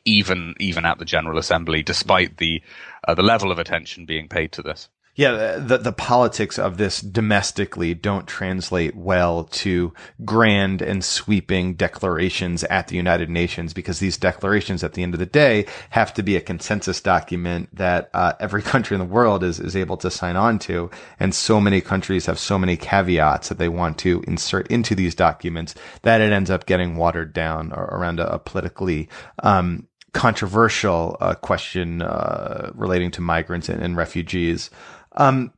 even 0.05 0.55
even 0.59 0.85
at 0.85 0.97
the 0.97 1.05
General 1.05 1.37
Assembly, 1.37 1.83
despite 1.83 2.37
the 2.37 2.61
uh, 3.07 3.13
the 3.13 3.23
level 3.23 3.51
of 3.51 3.59
attention 3.59 4.05
being 4.05 4.27
paid 4.27 4.51
to 4.53 4.61
this 4.61 4.89
yeah, 5.15 5.57
the 5.57 5.77
the 5.77 5.93
politics 5.93 6.60
of 6.60 6.75
this 6.75 7.00
domestically 7.00 7.93
don't 7.93 8.27
translate 8.27 8.98
well 8.98 9.45
to 9.45 9.93
grand 10.25 10.81
and 10.81 11.05
sweeping 11.05 11.75
declarations 11.75 12.65
at 12.65 12.89
the 12.89 12.98
United 12.98 13.29
Nations 13.29 13.74
because 13.74 14.00
these 14.00 14.17
declarations, 14.17 14.84
at 14.84 14.91
the 14.91 15.03
end 15.03 15.13
of 15.13 15.19
the 15.22 15.25
day, 15.25 15.67
have 15.91 16.13
to 16.15 16.24
be 16.24 16.36
a 16.36 16.41
consensus 16.41 17.00
document 17.00 17.69
that 17.74 18.10
uh, 18.13 18.34
every 18.41 18.62
country 18.74 18.95
in 18.95 19.00
the 19.00 19.05
world 19.05 19.41
is 19.41 19.57
is 19.57 19.75
able 19.75 19.95
to 19.95 20.12
sign 20.12 20.36
on 20.36 20.60
to, 20.60 20.91
and 21.17 21.34
so 21.34 21.62
many 21.62 21.79
countries 21.79 22.25
have 22.25 22.38
so 22.38 22.60
many 22.60 22.75
caveats 22.75 23.48
that 23.48 23.57
they 23.57 23.69
want 23.69 23.98
to 23.98 24.22
insert 24.27 24.67
into 24.67 24.95
these 24.95 25.15
documents 25.15 25.75
that 26.01 26.19
it 26.19 26.34
ends 26.34 26.50
up 26.50 26.65
getting 26.65 26.98
watered 26.98 27.31
down 27.31 27.72
around 27.72 28.19
a, 28.19 28.34
a 28.34 28.38
politically 28.38 29.07
um, 29.43 29.88
controversial 30.15 31.17
uh, 31.19 31.36
question 31.36 32.01
uh, 32.01 32.72
relating 32.74 33.12
to 33.12 33.22
migrants 33.22 33.67
and, 33.67 33.84
and 33.84 33.98
refugees. 33.98 34.69
Um, 35.12 35.51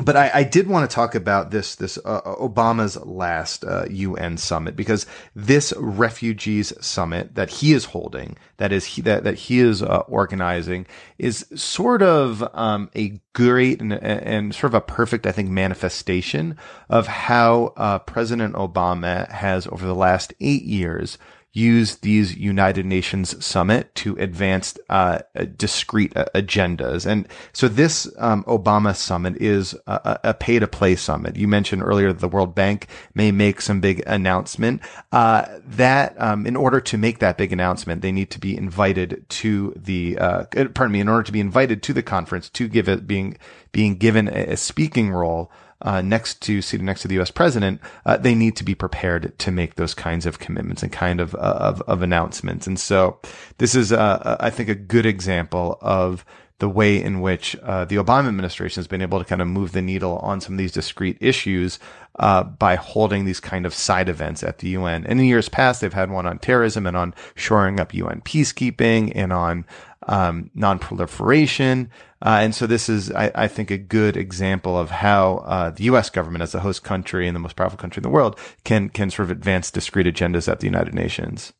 but 0.00 0.16
I, 0.16 0.30
I, 0.32 0.44
did 0.44 0.68
want 0.68 0.88
to 0.88 0.94
talk 0.94 1.16
about 1.16 1.50
this 1.50 1.74
this 1.74 1.98
uh, 2.04 2.20
Obama's 2.22 2.96
last 3.04 3.64
uh, 3.64 3.84
UN 3.90 4.36
summit 4.36 4.76
because 4.76 5.06
this 5.34 5.74
refugees 5.76 6.72
summit 6.80 7.34
that 7.34 7.50
he 7.50 7.72
is 7.72 7.86
holding, 7.86 8.36
that 8.58 8.72
is 8.72 8.84
he, 8.84 9.02
that 9.02 9.24
that 9.24 9.34
he 9.34 9.58
is 9.58 9.82
uh, 9.82 10.04
organizing, 10.08 10.86
is 11.18 11.44
sort 11.54 12.00
of 12.00 12.48
um, 12.54 12.90
a 12.94 13.20
great 13.34 13.82
and, 13.82 13.92
and, 13.92 14.54
sort 14.54 14.70
of 14.70 14.74
a 14.74 14.80
perfect, 14.80 15.26
I 15.26 15.32
think, 15.32 15.50
manifestation 15.50 16.56
of 16.88 17.08
how 17.08 17.72
uh, 17.76 17.98
President 17.98 18.54
Obama 18.54 19.28
has 19.30 19.66
over 19.66 19.84
the 19.84 19.96
last 19.96 20.32
eight 20.40 20.62
years 20.62 21.18
use 21.52 21.96
these 21.96 22.36
United 22.36 22.84
Nations 22.84 23.44
summit 23.44 23.94
to 23.96 24.16
advance 24.16 24.76
uh, 24.88 25.20
discrete 25.56 26.14
uh, 26.16 26.26
agendas. 26.34 27.06
And 27.06 27.26
so 27.52 27.68
this 27.68 28.10
um, 28.18 28.44
Obama 28.44 28.94
summit 28.94 29.36
is 29.40 29.74
a, 29.86 30.20
a, 30.24 30.34
pay 30.34 30.58
to 30.58 30.66
play 30.66 30.94
summit. 30.94 31.36
You 31.36 31.48
mentioned 31.48 31.82
earlier 31.82 32.12
that 32.12 32.20
the 32.20 32.28
World 32.28 32.54
Bank 32.54 32.86
may 33.14 33.32
make 33.32 33.60
some 33.60 33.80
big 33.80 34.02
announcement. 34.06 34.82
Uh, 35.10 35.46
that 35.64 36.20
um, 36.20 36.46
in 36.46 36.54
order 36.54 36.80
to 36.82 36.98
make 36.98 37.18
that 37.20 37.38
big 37.38 37.52
announcement, 37.52 38.02
they 38.02 38.12
need 38.12 38.30
to 38.30 38.38
be 38.38 38.56
invited 38.56 39.24
to 39.30 39.72
the 39.74 40.18
uh, 40.18 40.44
pardon 40.74 40.92
me. 40.92 41.00
In 41.00 41.08
order 41.08 41.22
to 41.24 41.32
be 41.32 41.40
invited 41.40 41.82
to 41.84 41.92
the 41.92 42.02
conference 42.02 42.48
to 42.50 42.68
give 42.68 42.88
it 42.88 43.06
being 43.06 43.38
being 43.72 43.96
given 43.96 44.28
a, 44.28 44.52
a 44.52 44.56
speaking 44.56 45.10
role 45.10 45.50
uh, 45.82 46.00
next 46.00 46.40
to 46.42 46.60
seated 46.60 46.84
next 46.84 47.02
to 47.02 47.08
the 47.08 47.14
U.S. 47.16 47.30
president, 47.30 47.80
uh, 48.04 48.16
they 48.16 48.34
need 48.34 48.56
to 48.56 48.64
be 48.64 48.74
prepared 48.74 49.38
to 49.38 49.50
make 49.50 49.76
those 49.76 49.94
kinds 49.94 50.26
of 50.26 50.38
commitments 50.38 50.82
and 50.82 50.92
kind 50.92 51.20
of 51.20 51.34
uh, 51.34 51.38
of, 51.38 51.82
of 51.82 52.02
announcements. 52.02 52.66
And 52.66 52.78
so, 52.78 53.18
this 53.58 53.74
is, 53.74 53.92
uh, 53.92 54.36
I 54.40 54.50
think, 54.50 54.68
a 54.68 54.74
good 54.74 55.06
example 55.06 55.78
of 55.80 56.24
the 56.58 56.68
way 56.68 57.00
in 57.00 57.20
which 57.20 57.56
uh, 57.62 57.84
the 57.84 57.96
Obama 57.96 58.28
administration 58.28 58.80
has 58.80 58.88
been 58.88 59.02
able 59.02 59.18
to 59.18 59.24
kind 59.24 59.40
of 59.40 59.46
move 59.46 59.72
the 59.72 59.82
needle 59.82 60.18
on 60.18 60.40
some 60.40 60.54
of 60.54 60.58
these 60.58 60.72
discrete 60.72 61.16
issues 61.20 61.78
uh, 62.18 62.42
by 62.42 62.74
holding 62.74 63.24
these 63.24 63.38
kind 63.38 63.64
of 63.64 63.72
side 63.72 64.08
events 64.08 64.42
at 64.42 64.58
the 64.58 64.70
UN. 64.70 65.06
And 65.06 65.20
in 65.20 65.26
years 65.26 65.48
past, 65.48 65.80
they've 65.80 65.92
had 65.92 66.10
one 66.10 66.26
on 66.26 66.38
terrorism 66.38 66.84
and 66.86 66.96
on 66.96 67.14
shoring 67.36 67.78
up 67.78 67.94
UN 67.94 68.22
peacekeeping 68.22 69.12
and 69.14 69.32
on 69.32 69.66
um, 70.06 70.50
non-proliferation. 70.54 71.90
Uh, 72.24 72.38
and 72.42 72.54
so 72.54 72.66
this 72.66 72.88
is, 72.88 73.10
I, 73.12 73.30
I, 73.34 73.48
think, 73.48 73.70
a 73.70 73.78
good 73.78 74.16
example 74.16 74.78
of 74.78 74.90
how 74.90 75.38
uh, 75.38 75.70
the 75.70 75.84
U.S. 75.84 76.10
government, 76.10 76.42
as 76.42 76.52
the 76.52 76.60
host 76.60 76.82
country 76.82 77.26
and 77.26 77.34
the 77.34 77.40
most 77.40 77.56
powerful 77.56 77.78
country 77.78 78.00
in 78.00 78.02
the 78.02 78.08
world, 78.08 78.38
can 78.64 78.88
can 78.88 79.10
sort 79.10 79.26
of 79.26 79.30
advance 79.30 79.70
discrete 79.70 80.06
agendas 80.06 80.50
at 80.50 80.60
the 80.60 80.66
United 80.66 80.94
Nations. 80.94 81.52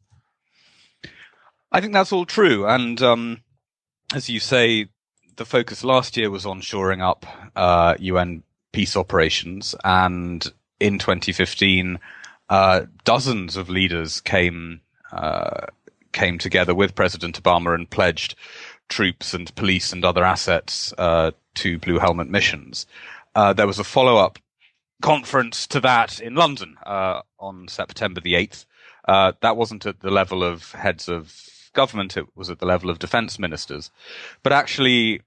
I 1.70 1.80
think 1.80 1.92
that's 1.92 2.12
all 2.12 2.24
true, 2.24 2.66
and 2.66 3.00
um, 3.02 3.42
as 4.14 4.28
you 4.28 4.40
say, 4.40 4.88
the 5.36 5.44
focus 5.44 5.84
last 5.84 6.16
year 6.16 6.30
was 6.30 6.46
on 6.46 6.60
shoring 6.60 7.02
up 7.02 7.26
uh, 7.54 7.94
UN 7.98 8.42
peace 8.72 8.96
operations, 8.96 9.74
and 9.84 10.50
in 10.80 10.98
2015, 10.98 11.98
uh, 12.48 12.86
dozens 13.04 13.56
of 13.56 13.68
leaders 13.68 14.20
came 14.20 14.80
uh, 15.12 15.66
came 16.12 16.38
together 16.38 16.74
with 16.74 16.94
President 16.94 17.42
Obama 17.42 17.74
and 17.74 17.88
pledged 17.88 18.34
troops 18.88 19.34
and 19.34 19.54
police 19.54 19.92
and 19.92 20.04
other 20.04 20.24
assets 20.24 20.92
uh, 20.98 21.30
to 21.54 21.78
Blue 21.78 21.98
Helmet 21.98 22.28
missions. 22.28 22.86
Uh, 23.34 23.52
there 23.52 23.66
was 23.66 23.78
a 23.78 23.84
follow 23.84 24.16
up 24.16 24.38
conference 25.02 25.66
to 25.68 25.80
that 25.80 26.20
in 26.20 26.34
London 26.34 26.76
uh, 26.84 27.20
on 27.38 27.68
September 27.68 28.20
the 28.20 28.34
8th. 28.34 28.64
Uh, 29.06 29.32
that 29.40 29.56
wasn't 29.56 29.86
at 29.86 30.00
the 30.00 30.10
level 30.10 30.42
of 30.42 30.72
heads 30.72 31.08
of 31.08 31.34
government, 31.72 32.16
it 32.16 32.26
was 32.34 32.50
at 32.50 32.58
the 32.58 32.66
level 32.66 32.90
of 32.90 32.98
defense 32.98 33.38
ministers. 33.38 33.90
But 34.42 34.52
actually, 34.52 35.22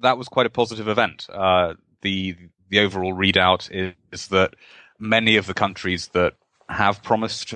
that 0.00 0.16
was 0.16 0.28
quite 0.28 0.46
a 0.46 0.50
positive 0.50 0.88
event. 0.88 1.26
Uh, 1.28 1.74
the 2.02 2.36
the 2.68 2.80
overall 2.80 3.14
readout 3.14 3.70
is, 3.70 3.94
is 4.10 4.28
that 4.28 4.54
many 4.98 5.36
of 5.36 5.46
the 5.46 5.54
countries 5.54 6.08
that 6.08 6.34
have 6.68 7.02
promised 7.02 7.54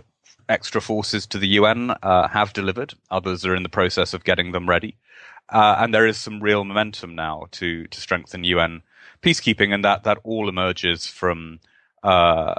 extra 0.51 0.81
forces 0.81 1.27
to 1.29 1.39
the 1.39 1.49
UN 1.49 1.93
uh, 2.03 2.29
have 2.29 2.53
delivered. 2.53 2.95
Others 3.11 3.47
are 3.47 3.55
in 3.55 3.63
the 3.63 3.69
process 3.69 4.13
of 4.13 4.25
getting 4.25 4.53
them 4.53 4.69
ready. 4.69 4.97
Uh, 5.49 5.77
and 5.79 5.95
there 5.95 6.07
is 6.07 6.19
some 6.19 6.43
real 6.43 6.65
momentum 6.65 7.15
now 7.15 7.47
to 7.53 7.87
to 7.87 8.01
strengthen 8.01 8.45
UN 8.45 8.83
peacekeeping, 9.23 9.73
and 9.75 9.85
that 9.85 10.05
that 10.05 10.19
all 10.23 10.49
emerges 10.49 11.07
from 11.07 11.61
uh, 12.03 12.55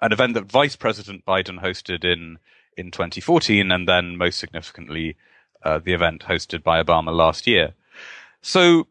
an 0.00 0.12
event 0.12 0.34
that 0.34 0.44
Vice 0.44 0.76
President 0.76 1.24
Biden 1.24 1.60
hosted 1.60 2.04
in 2.04 2.38
in 2.76 2.90
2014, 2.90 3.70
and 3.70 3.88
then 3.88 4.16
most 4.16 4.38
significantly 4.38 5.16
uh, 5.62 5.78
the 5.78 5.92
event 5.92 6.24
hosted 6.24 6.62
by 6.62 6.82
Obama 6.82 7.14
last 7.14 7.46
year. 7.46 7.74
So 8.42 8.86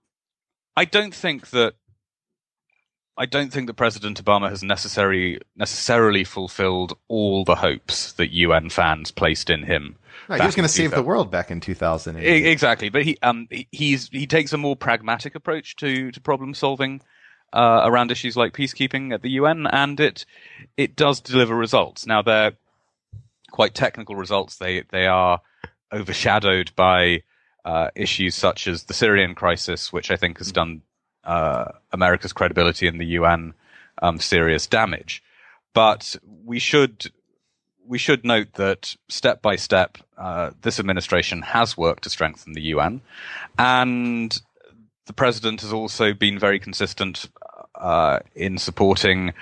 I 0.76 0.86
don't 0.86 1.14
think 1.14 1.50
that 1.52 1.76
I 3.18 3.26
don't 3.26 3.52
think 3.52 3.68
that 3.68 3.76
President 3.76 4.24
Obama 4.24 4.50
has 4.50 4.64
necessarily 4.64 5.40
necessarily 5.56 6.24
fulfilled 6.24 6.98
all 7.08 7.46
the 7.46 7.56
hopes 7.56 8.12
that 8.14 8.32
UN 8.32 8.70
fans 8.70 9.12
placed 9.12 9.50
in 9.50 9.64
him 9.64 9.98
he 10.28 10.46
was 10.46 10.56
going 10.56 10.68
to 10.68 10.74
save 10.74 10.92
the 10.92 11.04
world 11.04 11.32
back 11.32 11.52
in 11.52 11.60
2008. 11.60 12.46
Exactly, 12.48 12.90
but 12.90 13.04
he 13.04 13.18
um 13.22 13.48
he's 13.72 14.10
he 14.10 14.28
takes 14.28 14.54
a 14.54 14.58
more 14.58 14.76
pragmatic 14.76 15.36
approach 15.36 15.76
to 15.78 16.12
to 16.12 16.22
problem 16.22 16.54
solving 16.54 17.02
uh, 17.54 17.82
around 17.84 18.12
issues 18.12 18.36
like 18.36 18.54
peacekeeping 18.54 19.14
at 19.14 19.22
the 19.22 19.32
UN, 19.32 19.68
and 19.68 20.00
it 20.00 20.26
it 20.78 20.96
does 20.96 21.20
deliver 21.20 21.56
results. 21.56 22.06
Now 22.06 22.22
they're 22.22 22.54
quite 23.52 23.76
technical 23.76 24.16
results. 24.16 24.58
They 24.58 24.84
they 24.92 25.06
are 25.06 25.42
overshadowed 25.94 26.72
by 26.76 27.24
uh, 27.64 27.90
issues 27.96 28.36
such 28.36 28.68
as 28.68 28.84
the 28.84 28.94
Syrian 28.94 29.36
crisis, 29.36 29.94
which 29.94 30.12
I 30.12 30.16
think 30.16 30.40
has 30.40 30.52
done 30.52 30.82
uh, 31.26 31.72
America's 31.92 32.34
credibility 32.34 32.88
in 32.88 32.98
the 32.98 33.06
UN 33.06 33.54
um, 34.02 34.20
serious 34.20 34.68
damage. 34.68 35.24
But 35.74 36.16
we 36.44 36.60
should 36.60 37.12
we 37.88 37.98
should 37.98 38.26
note 38.26 38.54
that 38.54 38.96
step 39.10 39.42
by 39.42 39.56
step, 39.56 39.98
uh, 40.18 40.52
this 40.62 40.80
administration 40.80 41.44
has 41.44 41.78
worked 41.78 42.04
to 42.04 42.10
strengthen 42.10 42.54
the 42.54 42.62
UN, 42.62 43.02
and 43.60 44.42
the 45.06 45.14
president 45.14 45.62
has 45.62 45.72
also 45.72 46.14
been 46.14 46.40
very 46.40 46.60
consistent 46.60 47.30
uh, 47.76 48.20
in 48.36 48.58
supporting 48.58 49.34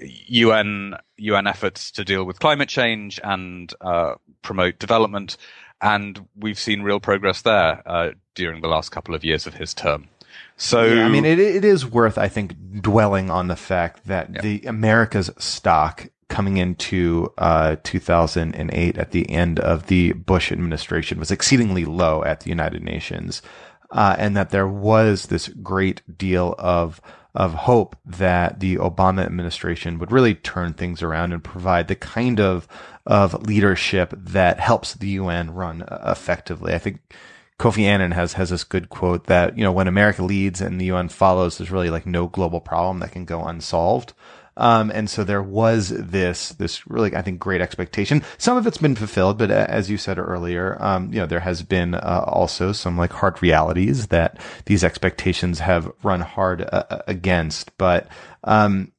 UN 0.00 0.94
UN 1.16 1.46
efforts 1.46 1.90
to 1.92 2.04
deal 2.04 2.24
with 2.24 2.40
climate 2.40 2.68
change 2.68 3.20
and 3.22 3.72
uh, 3.80 4.14
promote 4.42 4.78
development, 4.78 5.36
and 5.80 6.26
we've 6.36 6.58
seen 6.58 6.82
real 6.82 7.00
progress 7.00 7.42
there 7.42 7.82
uh, 7.86 8.10
during 8.34 8.60
the 8.60 8.68
last 8.68 8.90
couple 8.90 9.14
of 9.14 9.24
years 9.24 9.46
of 9.46 9.54
his 9.54 9.74
term. 9.74 10.08
So 10.58 10.84
yeah, 10.84 11.06
I 11.06 11.08
mean, 11.08 11.24
it, 11.24 11.38
it 11.38 11.64
is 11.64 11.86
worth, 11.86 12.18
I 12.18 12.28
think, 12.28 12.82
dwelling 12.82 13.30
on 13.30 13.46
the 13.46 13.56
fact 13.56 14.06
that 14.06 14.28
yeah. 14.34 14.40
the 14.40 14.62
America's 14.66 15.30
stock 15.38 16.08
coming 16.28 16.56
into 16.56 17.32
uh, 17.38 17.76
2008 17.84 18.98
at 18.98 19.12
the 19.12 19.30
end 19.30 19.60
of 19.60 19.86
the 19.86 20.12
Bush 20.12 20.50
administration 20.50 21.18
was 21.18 21.30
exceedingly 21.30 21.84
low 21.84 22.24
at 22.24 22.40
the 22.40 22.50
United 22.50 22.82
Nations, 22.82 23.40
uh, 23.92 24.16
and 24.18 24.36
that 24.36 24.50
there 24.50 24.68
was 24.68 25.26
this 25.26 25.48
great 25.48 26.02
deal 26.18 26.54
of 26.58 27.00
of 27.34 27.54
hope 27.54 27.94
that 28.04 28.58
the 28.58 28.76
Obama 28.76 29.24
administration 29.24 29.98
would 30.00 30.10
really 30.10 30.34
turn 30.34 30.72
things 30.72 31.02
around 31.02 31.32
and 31.32 31.44
provide 31.44 31.86
the 31.86 31.94
kind 31.94 32.40
of 32.40 32.66
of 33.06 33.46
leadership 33.46 34.12
that 34.16 34.58
helps 34.58 34.94
the 34.94 35.08
UN 35.10 35.54
run 35.54 35.84
effectively. 36.04 36.74
I 36.74 36.78
think 36.78 37.00
Kofi 37.58 37.84
Annan 37.84 38.12
has 38.12 38.34
has 38.34 38.50
this 38.50 38.64
good 38.64 38.88
quote 38.88 39.26
that 39.26 39.56
you 39.56 39.64
know 39.64 39.72
when 39.72 39.88
America 39.88 40.22
leads 40.22 40.60
and 40.60 40.80
the 40.80 40.86
UN 40.86 41.08
follows, 41.08 41.58
there's 41.58 41.70
really 41.70 41.90
like 41.90 42.06
no 42.06 42.26
global 42.28 42.60
problem 42.60 43.00
that 43.00 43.12
can 43.12 43.24
go 43.24 43.42
unsolved. 43.44 44.14
Um, 44.58 44.90
and 44.92 45.08
so 45.08 45.22
there 45.22 45.42
was 45.42 45.90
this, 45.90 46.48
this 46.50 46.84
really, 46.88 47.14
I 47.14 47.22
think, 47.22 47.38
great 47.38 47.60
expectation. 47.60 48.24
Some 48.38 48.56
of 48.56 48.66
it's 48.66 48.78
been 48.78 48.96
fulfilled, 48.96 49.38
but 49.38 49.52
as 49.52 49.88
you 49.88 49.96
said 49.96 50.18
earlier, 50.18 50.76
um, 50.80 51.12
you 51.12 51.20
know, 51.20 51.26
there 51.26 51.40
has 51.40 51.62
been 51.62 51.94
uh, 51.94 52.24
also 52.26 52.72
some 52.72 52.98
like 52.98 53.12
hard 53.12 53.40
realities 53.40 54.08
that 54.08 54.40
these 54.64 54.82
expectations 54.82 55.60
have 55.60 55.92
run 56.02 56.22
hard 56.22 56.62
uh, 56.62 56.82
uh 56.90 57.02
against. 57.06 57.78
But, 57.78 58.08
um, 58.42 58.90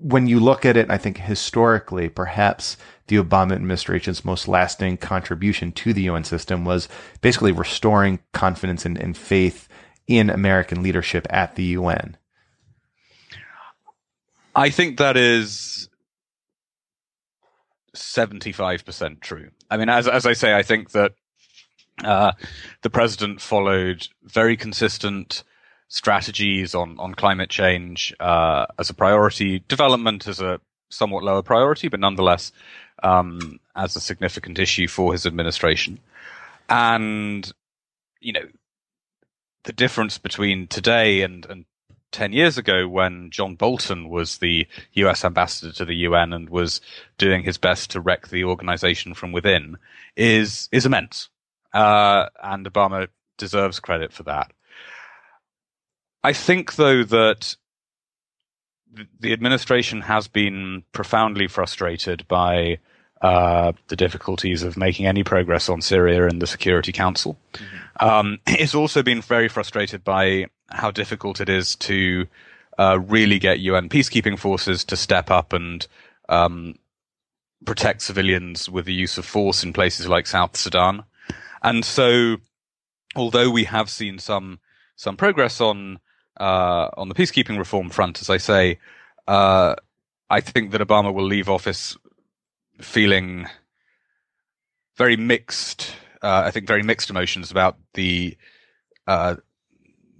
when 0.00 0.26
you 0.26 0.40
look 0.40 0.64
at 0.64 0.76
it, 0.76 0.90
I 0.90 0.98
think 0.98 1.18
historically, 1.18 2.08
perhaps 2.08 2.76
the 3.08 3.16
Obama 3.16 3.52
administration's 3.52 4.24
most 4.24 4.48
lasting 4.48 4.96
contribution 4.96 5.72
to 5.72 5.92
the 5.92 6.02
UN 6.02 6.24
system 6.24 6.64
was 6.64 6.88
basically 7.20 7.52
restoring 7.52 8.20
confidence 8.32 8.86
and, 8.86 8.96
and 8.98 9.16
faith 9.16 9.68
in 10.06 10.30
American 10.30 10.82
leadership 10.82 11.26
at 11.30 11.54
the 11.56 11.64
UN. 11.64 12.16
I 14.54 14.70
think 14.70 14.98
that 14.98 15.16
is 15.16 15.88
75% 17.94 19.20
true. 19.20 19.50
I 19.70 19.76
mean, 19.76 19.88
as, 19.88 20.08
as 20.08 20.26
I 20.26 20.32
say, 20.32 20.54
I 20.54 20.62
think 20.62 20.90
that 20.92 21.12
uh, 22.04 22.32
the 22.82 22.90
president 22.90 23.40
followed 23.40 24.08
very 24.22 24.56
consistent 24.56 25.44
strategies 25.88 26.74
on, 26.74 26.98
on 26.98 27.14
climate 27.14 27.50
change 27.50 28.14
uh, 28.20 28.66
as 28.78 28.90
a 28.90 28.94
priority, 28.94 29.64
development 29.68 30.28
as 30.28 30.40
a 30.40 30.60
somewhat 30.88 31.24
lower 31.24 31.42
priority, 31.42 31.88
but 31.88 32.00
nonetheless 32.00 32.52
um, 33.02 33.60
as 33.76 33.96
a 33.96 34.00
significant 34.00 34.58
issue 34.58 34.88
for 34.88 35.12
his 35.12 35.26
administration. 35.26 35.98
And, 36.68 37.50
you 38.20 38.32
know, 38.32 38.46
the 39.64 39.72
difference 39.72 40.18
between 40.18 40.66
today 40.66 41.22
and, 41.22 41.46
and 41.46 41.64
10 42.12 42.32
years 42.32 42.56
ago 42.56 42.88
when 42.88 43.30
John 43.30 43.54
Bolton 43.54 44.08
was 44.08 44.38
the 44.38 44.66
US 44.94 45.24
ambassador 45.24 45.72
to 45.72 45.84
the 45.84 45.94
UN 45.96 46.32
and 46.32 46.48
was 46.48 46.80
doing 47.18 47.42
his 47.42 47.58
best 47.58 47.90
to 47.90 48.00
wreck 48.00 48.28
the 48.28 48.44
organization 48.44 49.14
from 49.14 49.32
within 49.32 49.76
is, 50.16 50.68
is 50.72 50.86
immense. 50.86 51.28
Uh, 51.72 52.26
and 52.42 52.66
Obama 52.66 53.08
deserves 53.36 53.78
credit 53.78 54.12
for 54.12 54.22
that. 54.24 54.52
I 56.22 56.32
think 56.32 56.76
though 56.76 57.04
that 57.04 57.56
the 59.20 59.32
administration 59.32 60.00
has 60.02 60.28
been 60.28 60.82
profoundly 60.92 61.48
frustrated 61.48 62.26
by 62.28 62.78
uh, 63.22 63.72
the 63.88 63.96
difficulties 63.96 64.62
of 64.62 64.76
making 64.76 65.06
any 65.06 65.24
progress 65.24 65.68
on 65.68 65.82
Syria 65.82 66.26
in 66.26 66.38
the 66.38 66.46
Security 66.46 66.92
Council. 66.92 67.36
Mm-hmm. 67.54 68.06
Um, 68.06 68.38
it's 68.46 68.74
also 68.74 69.02
been 69.02 69.20
very 69.20 69.48
frustrated 69.48 70.04
by 70.04 70.46
how 70.70 70.90
difficult 70.90 71.40
it 71.40 71.48
is 71.48 71.74
to 71.76 72.26
uh, 72.78 72.98
really 73.00 73.38
get 73.38 73.58
UN 73.60 73.88
peacekeeping 73.88 74.38
forces 74.38 74.84
to 74.84 74.96
step 74.96 75.30
up 75.30 75.52
and 75.52 75.86
um, 76.28 76.76
protect 77.64 78.02
civilians 78.02 78.68
with 78.68 78.84
the 78.84 78.94
use 78.94 79.18
of 79.18 79.24
force 79.24 79.64
in 79.64 79.72
places 79.72 80.08
like 80.08 80.26
South 80.26 80.56
Sudan. 80.56 81.02
And 81.62 81.84
so, 81.84 82.36
although 83.16 83.50
we 83.50 83.64
have 83.64 83.90
seen 83.90 84.18
some 84.18 84.60
some 84.94 85.16
progress 85.16 85.60
on 85.60 85.98
uh, 86.38 86.88
on 86.96 87.08
the 87.08 87.14
peacekeeping 87.14 87.58
reform 87.58 87.90
front, 87.90 88.20
as 88.20 88.30
I 88.30 88.36
say, 88.36 88.78
uh, 89.26 89.74
I 90.30 90.40
think 90.40 90.72
that 90.72 90.80
Obama 90.80 91.12
will 91.12 91.24
leave 91.24 91.48
office 91.48 91.96
feeling 92.80 93.46
very 94.96 95.16
mixed. 95.16 95.94
Uh, 96.22 96.42
I 96.44 96.50
think 96.50 96.66
very 96.66 96.82
mixed 96.82 97.10
emotions 97.10 97.50
about 97.50 97.76
the 97.94 98.36
uh, 99.06 99.36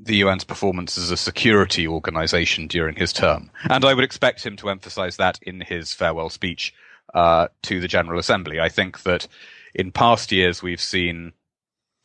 the 0.00 0.22
UN's 0.22 0.44
performance 0.44 0.96
as 0.96 1.11
a 1.11 1.16
security 1.16 1.87
organization 1.87 2.68
during 2.68 2.96
his 2.96 3.12
term, 3.12 3.50
and 3.68 3.85
I 3.85 3.94
would 3.94 4.04
expect 4.04 4.44
him 4.44 4.57
to 4.57 4.70
emphasize 4.70 5.16
that 5.16 5.38
in 5.42 5.61
his 5.61 5.92
farewell 5.92 6.31
speech 6.31 6.72
uh, 7.14 7.48
to 7.62 7.81
the 7.81 7.88
General 7.88 8.18
Assembly. 8.18 8.61
I 8.61 8.68
think 8.68 9.02
that 9.02 9.26
in 9.74 9.92
past 9.92 10.33
years 10.33 10.62
we've 10.62 10.81
seen 10.81 11.33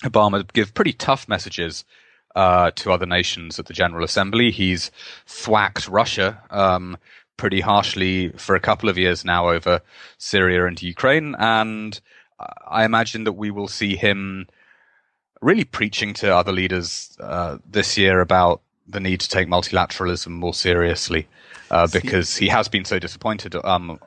Obama 0.04 0.52
give 0.54 0.73
pretty 0.73 0.93
tough 0.93 1.28
messages 1.28 1.86
uh, 2.36 2.72
to 2.72 2.91
other 2.91 3.06
nations 3.06 3.60
at 3.60 3.65
the 3.65 3.74
General 3.74 4.04
Assembly. 4.04 4.52
He's 4.52 4.91
thwacked 5.26 5.88
Russia 5.88 6.41
um, 6.50 6.98
pretty 7.38 7.62
harshly 7.62 8.30
for 8.38 8.56
a 8.56 8.60
couple 8.60 8.89
of 8.89 8.98
years 8.98 9.24
now 9.26 9.50
over 9.50 9.82
Syria 10.17 10.65
and 10.65 10.82
Ukraine, 10.82 11.36
and 11.38 12.00
I 12.67 12.86
imagine 12.86 13.24
that 13.26 13.34
we 13.34 13.52
will 13.52 13.67
see 13.67 13.96
him 13.96 14.48
really 15.41 15.63
preaching 15.63 16.13
to 16.15 16.36
other 16.36 16.52
leaders 16.52 17.15
uh, 17.19 17.58
this 17.69 17.98
year 17.98 18.22
about 18.22 18.62
the 18.88 19.00
need 19.00 19.19
to 19.22 19.30
take 19.30 19.48
multilateralism 19.48 20.30
more 20.30 20.54
seriously, 20.54 21.28
uh, 21.72 21.88
because 21.88 22.38
he 22.38 22.48
has 22.48 22.67
been 22.67 22.86
so 22.86 23.00
disappointed 23.00 23.56
um, 23.63 24.00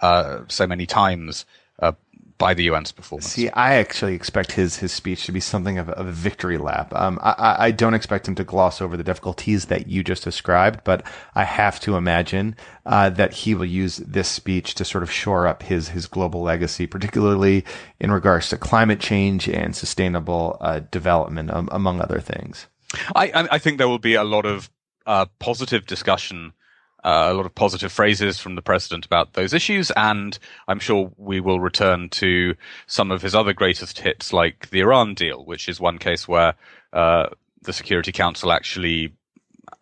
uh, 0.00 0.40
so 0.48 0.66
many 0.66 0.86
times 0.86 1.44
uh, 1.80 1.92
by 2.38 2.54
the 2.54 2.68
UN's 2.68 2.92
performance. 2.92 3.32
See, 3.32 3.48
I 3.50 3.74
actually 3.74 4.14
expect 4.14 4.52
his 4.52 4.76
his 4.76 4.92
speech 4.92 5.26
to 5.26 5.32
be 5.32 5.40
something 5.40 5.78
of, 5.78 5.88
of 5.90 6.06
a 6.06 6.12
victory 6.12 6.58
lap. 6.58 6.92
Um, 6.94 7.18
I, 7.22 7.56
I 7.58 7.70
don't 7.70 7.94
expect 7.94 8.28
him 8.28 8.34
to 8.36 8.44
gloss 8.44 8.80
over 8.80 8.96
the 8.96 9.04
difficulties 9.04 9.66
that 9.66 9.86
you 9.88 10.04
just 10.04 10.24
described, 10.24 10.80
but 10.84 11.02
I 11.34 11.44
have 11.44 11.80
to 11.80 11.96
imagine 11.96 12.56
uh, 12.84 13.10
that 13.10 13.32
he 13.32 13.54
will 13.54 13.64
use 13.64 13.98
this 13.98 14.28
speech 14.28 14.74
to 14.74 14.84
sort 14.84 15.02
of 15.02 15.10
shore 15.10 15.46
up 15.46 15.62
his 15.62 15.90
his 15.90 16.06
global 16.06 16.42
legacy, 16.42 16.86
particularly 16.86 17.64
in 18.00 18.12
regards 18.12 18.48
to 18.50 18.56
climate 18.56 19.00
change 19.00 19.48
and 19.48 19.74
sustainable 19.74 20.58
uh, 20.60 20.80
development, 20.90 21.50
um, 21.50 21.68
among 21.72 22.00
other 22.00 22.20
things. 22.20 22.66
I, 23.14 23.48
I 23.50 23.58
think 23.58 23.78
there 23.78 23.88
will 23.88 23.98
be 23.98 24.14
a 24.14 24.24
lot 24.24 24.46
of 24.46 24.70
uh, 25.06 25.26
positive 25.38 25.86
discussion 25.86 26.52
uh, 27.06 27.28
a 27.30 27.34
lot 27.34 27.46
of 27.46 27.54
positive 27.54 27.92
phrases 27.92 28.40
from 28.40 28.56
the 28.56 28.62
president 28.62 29.06
about 29.06 29.34
those 29.34 29.52
issues, 29.52 29.92
and 29.92 30.36
I'm 30.66 30.80
sure 30.80 31.12
we 31.16 31.38
will 31.38 31.60
return 31.60 32.08
to 32.10 32.56
some 32.88 33.12
of 33.12 33.22
his 33.22 33.32
other 33.32 33.52
greatest 33.52 34.00
hits, 34.00 34.32
like 34.32 34.70
the 34.70 34.80
Iran 34.80 35.14
deal, 35.14 35.44
which 35.44 35.68
is 35.68 35.78
one 35.78 35.98
case 35.98 36.26
where 36.26 36.54
uh, 36.92 37.28
the 37.62 37.72
Security 37.72 38.10
Council 38.10 38.50
actually 38.50 39.12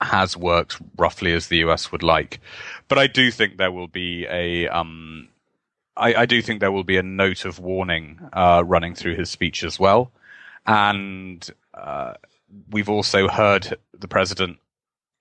has 0.03 0.37
worked 0.37 0.79
roughly 0.99 1.33
as 1.33 1.49
the 1.49 1.59
US 1.59 1.91
would 1.91 2.03
like. 2.03 2.41
But 2.89 2.99
I 2.99 3.07
do 3.07 3.31
think 3.31 3.57
there 3.57 3.73
will 3.73 3.89
be 3.89 4.27
a 4.27 4.69
um, 4.69 5.29
I, 5.97 6.15
I, 6.15 6.27
do 6.27 6.43
think 6.43 6.61
there 6.61 6.73
will 6.73 6.85
be 6.85 6.99
a 6.99 7.03
note 7.03 7.47
of 7.47 7.59
warning 7.59 8.21
uh, 8.35 8.63
running 8.67 8.95
through 8.95 9.15
his 9.15 9.31
speech 9.31 9.65
as 9.65 9.81
well, 9.81 10.13
and 10.67 11.49
uh, 11.73 12.15
we've 12.71 12.91
also 12.91 13.29
heard 13.29 13.79
the 13.99 14.09
president 14.09 14.59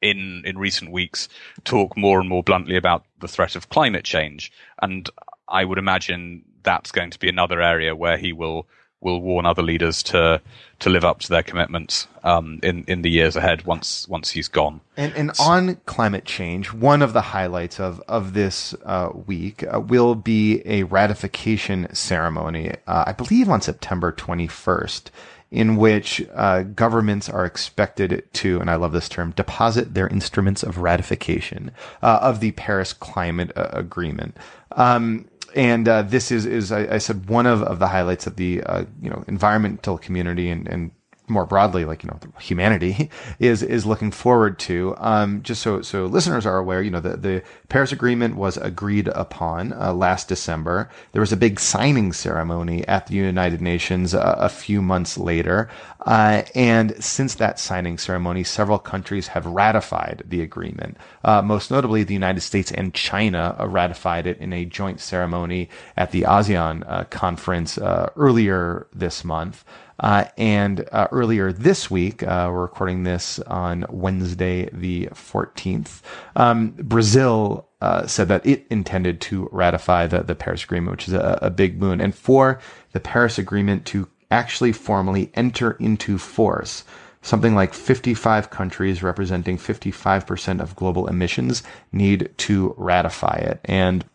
in 0.03 0.43
in 0.45 0.57
recent 0.57 0.91
weeks 0.91 1.29
talk 1.63 1.97
more 1.97 2.19
and 2.19 2.29
more 2.29 2.43
bluntly 2.43 2.75
about 2.75 3.05
the 3.21 3.27
threat 3.27 3.55
of 3.55 3.69
climate 3.69 4.03
change, 4.03 4.51
and 4.81 5.09
I 5.49 5.65
would 5.65 5.79
imagine 5.79 6.43
that's 6.63 6.91
going 6.91 7.11
to 7.11 7.19
be 7.19 7.29
another 7.29 7.61
area 7.61 7.95
where 7.95 8.17
he 8.17 8.33
will 8.33 8.67
will 9.03 9.21
warn 9.21 9.45
other 9.45 9.61
leaders 9.61 10.01
to 10.01 10.41
to 10.79 10.89
live 10.89 11.03
up 11.03 11.19
to 11.19 11.29
their 11.29 11.43
commitments 11.43 12.07
um, 12.23 12.59
in 12.63 12.83
in 12.87 13.01
the 13.01 13.09
years 13.09 13.35
ahead 13.35 13.65
once 13.65 14.07
once 14.07 14.31
he's 14.31 14.47
gone. 14.47 14.81
And, 14.97 15.13
and 15.13 15.31
on 15.39 15.75
climate 15.85 16.25
change, 16.25 16.73
one 16.73 17.01
of 17.01 17.13
the 17.13 17.21
highlights 17.21 17.79
of 17.79 18.01
of 18.07 18.33
this 18.33 18.73
uh, 18.85 19.09
week 19.27 19.63
uh, 19.63 19.79
will 19.79 20.15
be 20.15 20.61
a 20.65 20.83
ratification 20.83 21.93
ceremony. 21.93 22.71
Uh, 22.87 23.05
I 23.07 23.11
believe 23.11 23.49
on 23.49 23.61
September 23.61 24.11
twenty 24.11 24.47
first 24.47 25.11
in 25.53 25.75
which 25.75 26.25
uh, 26.33 26.63
governments 26.63 27.29
are 27.29 27.45
expected 27.45 28.27
to, 28.33 28.59
and 28.59 28.71
I 28.71 28.75
love 28.75 28.91
this 28.91 29.07
term, 29.07 29.31
deposit 29.31 29.93
their 29.93 30.07
instruments 30.07 30.63
of 30.63 30.79
ratification 30.79 31.69
uh, 32.01 32.17
of 32.23 32.39
the 32.39 32.53
Paris 32.53 32.91
Climate 32.91 33.51
uh, 33.55 33.67
Agreement. 33.71 34.35
Um, 34.71 35.29
and 35.55 35.87
uh, 35.87 36.01
this 36.01 36.31
is, 36.31 36.47
is 36.47 36.71
I, 36.71 36.95
I, 36.95 36.97
said, 36.97 37.29
one 37.29 37.45
of, 37.45 37.61
of 37.61 37.77
the 37.77 37.87
highlights 37.87 38.25
of 38.25 38.35
the 38.35 38.63
uh, 38.63 38.85
you 38.99 39.11
know 39.11 39.23
environmental 39.27 39.99
community 39.99 40.49
and, 40.49 40.67
and 40.67 40.89
more 41.27 41.45
broadly, 41.45 41.85
like 41.85 42.03
you 42.03 42.09
know, 42.09 42.19
humanity 42.39 43.09
is 43.39 43.63
is 43.63 43.85
looking 43.85 44.11
forward 44.11 44.59
to. 44.59 44.95
Um, 44.97 45.41
just 45.41 45.61
so 45.61 45.81
so 45.81 46.05
listeners 46.05 46.45
are 46.45 46.57
aware, 46.57 46.81
you 46.81 46.91
know, 46.91 46.99
the 46.99 47.17
the 47.17 47.43
Paris 47.69 47.91
Agreement 47.91 48.35
was 48.35 48.57
agreed 48.57 49.07
upon 49.09 49.73
uh, 49.73 49.93
last 49.93 50.27
December. 50.27 50.89
There 51.11 51.21
was 51.21 51.31
a 51.31 51.37
big 51.37 51.59
signing 51.59 52.13
ceremony 52.13 52.85
at 52.87 53.07
the 53.07 53.15
United 53.15 53.61
Nations 53.61 54.13
uh, 54.13 54.35
a 54.37 54.49
few 54.49 54.81
months 54.81 55.17
later, 55.17 55.69
uh, 56.01 56.43
and 56.55 57.01
since 57.03 57.35
that 57.35 57.59
signing 57.59 57.97
ceremony, 57.97 58.43
several 58.43 58.79
countries 58.79 59.27
have 59.27 59.45
ratified 59.45 60.23
the 60.27 60.41
agreement. 60.41 60.97
Uh, 61.23 61.41
most 61.41 61.71
notably, 61.71 62.03
the 62.03 62.13
United 62.13 62.41
States 62.41 62.71
and 62.71 62.93
China 62.93 63.55
uh, 63.59 63.67
ratified 63.67 64.27
it 64.27 64.37
in 64.39 64.51
a 64.51 64.65
joint 64.65 64.99
ceremony 64.99 65.69
at 65.95 66.11
the 66.11 66.23
ASEAN 66.23 66.83
uh, 66.87 67.05
conference 67.05 67.79
earlier 68.15 68.87
this 68.93 69.23
month. 69.23 69.63
Uh, 69.99 70.25
and 70.37 70.87
uh, 70.91 71.07
earlier 71.11 71.51
this 71.51 71.89
week, 71.89 72.23
uh, 72.23 72.49
we're 72.51 72.61
recording 72.61 73.03
this 73.03 73.39
on 73.39 73.85
Wednesday, 73.89 74.69
the 74.73 75.07
14th, 75.07 76.01
um, 76.35 76.71
Brazil 76.71 77.69
uh, 77.81 78.07
said 78.07 78.27
that 78.29 78.45
it 78.45 78.65
intended 78.69 79.21
to 79.21 79.49
ratify 79.51 80.07
the, 80.07 80.23
the 80.23 80.35
Paris 80.35 80.63
Agreement, 80.63 80.91
which 80.91 81.07
is 81.07 81.13
a, 81.13 81.39
a 81.41 81.49
big 81.49 81.79
boon. 81.79 81.99
And 82.01 82.15
for 82.15 82.59
the 82.93 82.99
Paris 82.99 83.37
Agreement 83.37 83.85
to 83.87 84.07
actually 84.31 84.71
formally 84.71 85.31
enter 85.35 85.71
into 85.73 86.17
force, 86.17 86.83
something 87.21 87.55
like 87.55 87.73
55 87.73 88.49
countries 88.49 89.03
representing 89.03 89.57
55% 89.57 90.61
of 90.61 90.75
global 90.75 91.07
emissions 91.07 91.63
need 91.91 92.31
to 92.37 92.73
ratify 92.77 93.35
it. 93.35 93.59
And 93.65 94.05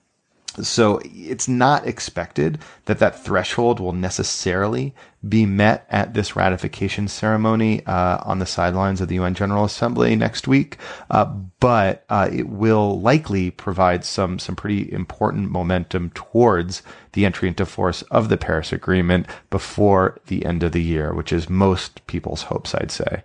so 0.66 1.00
it's 1.04 1.48
not 1.48 1.86
expected 1.86 2.58
that 2.86 2.98
that 2.98 3.22
threshold 3.22 3.80
will 3.80 3.92
necessarily 3.92 4.94
be 5.26 5.44
met 5.46 5.86
at 5.90 6.14
this 6.14 6.36
ratification 6.36 7.08
ceremony 7.08 7.84
uh, 7.86 8.18
on 8.24 8.38
the 8.38 8.46
sidelines 8.46 9.00
of 9.00 9.08
the 9.08 9.16
UN 9.16 9.34
General 9.34 9.64
Assembly 9.64 10.14
next 10.14 10.46
week, 10.46 10.76
uh, 11.10 11.24
but 11.60 12.04
uh, 12.08 12.28
it 12.32 12.48
will 12.48 13.00
likely 13.00 13.50
provide 13.50 14.04
some 14.04 14.38
some 14.38 14.56
pretty 14.56 14.92
important 14.92 15.50
momentum 15.50 16.10
towards 16.10 16.82
the 17.12 17.24
entry 17.24 17.48
into 17.48 17.66
force 17.66 18.02
of 18.02 18.28
the 18.28 18.36
Paris 18.36 18.72
Agreement 18.72 19.26
before 19.50 20.18
the 20.26 20.44
end 20.44 20.62
of 20.62 20.72
the 20.72 20.82
year, 20.82 21.12
which 21.12 21.32
is 21.32 21.48
most 21.48 22.06
people's 22.06 22.42
hopes, 22.42 22.74
I'd 22.74 22.90
say. 22.90 23.22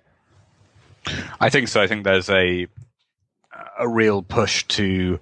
I 1.39 1.49
think 1.49 1.67
so. 1.67 1.81
I 1.81 1.87
think 1.87 2.03
there's 2.03 2.29
a 2.29 2.67
a 3.77 3.87
real 3.87 4.21
push 4.21 4.63
to 4.67 5.19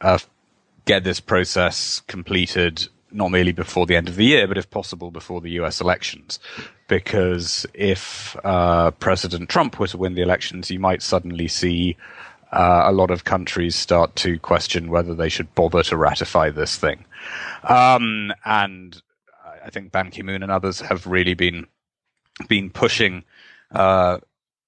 uh, 0.00 0.18
get 0.86 1.04
this 1.04 1.20
process 1.20 2.00
completed 2.06 2.88
not 3.12 3.30
merely 3.30 3.52
before 3.52 3.86
the 3.86 3.96
end 3.96 4.08
of 4.08 4.16
the 4.16 4.24
year, 4.24 4.46
but 4.46 4.58
if 4.58 4.70
possible 4.70 5.10
before 5.10 5.40
the 5.40 5.50
US 5.52 5.80
elections. 5.80 6.38
Because 6.88 7.66
if 7.74 8.36
uh, 8.44 8.90
President 8.92 9.48
Trump 9.48 9.78
were 9.78 9.88
to 9.88 9.98
win 9.98 10.14
the 10.14 10.22
elections, 10.22 10.70
you 10.70 10.78
might 10.78 11.02
suddenly 11.02 11.48
see 11.48 11.96
uh, 12.52 12.84
a 12.86 12.92
lot 12.92 13.10
of 13.10 13.24
countries 13.24 13.74
start 13.74 14.14
to 14.16 14.38
question 14.38 14.90
whether 14.90 15.14
they 15.14 15.28
should 15.28 15.52
bother 15.54 15.82
to 15.84 15.96
ratify 15.96 16.50
this 16.50 16.76
thing. 16.76 17.04
Um, 17.64 18.32
and 18.44 19.00
I 19.64 19.70
think 19.70 19.92
Ban 19.92 20.10
Ki-moon 20.10 20.42
and 20.42 20.52
others 20.52 20.80
have 20.80 21.06
really 21.06 21.34
been 21.34 21.66
been 22.48 22.68
pushing 22.68 23.24
uh, 23.74 24.18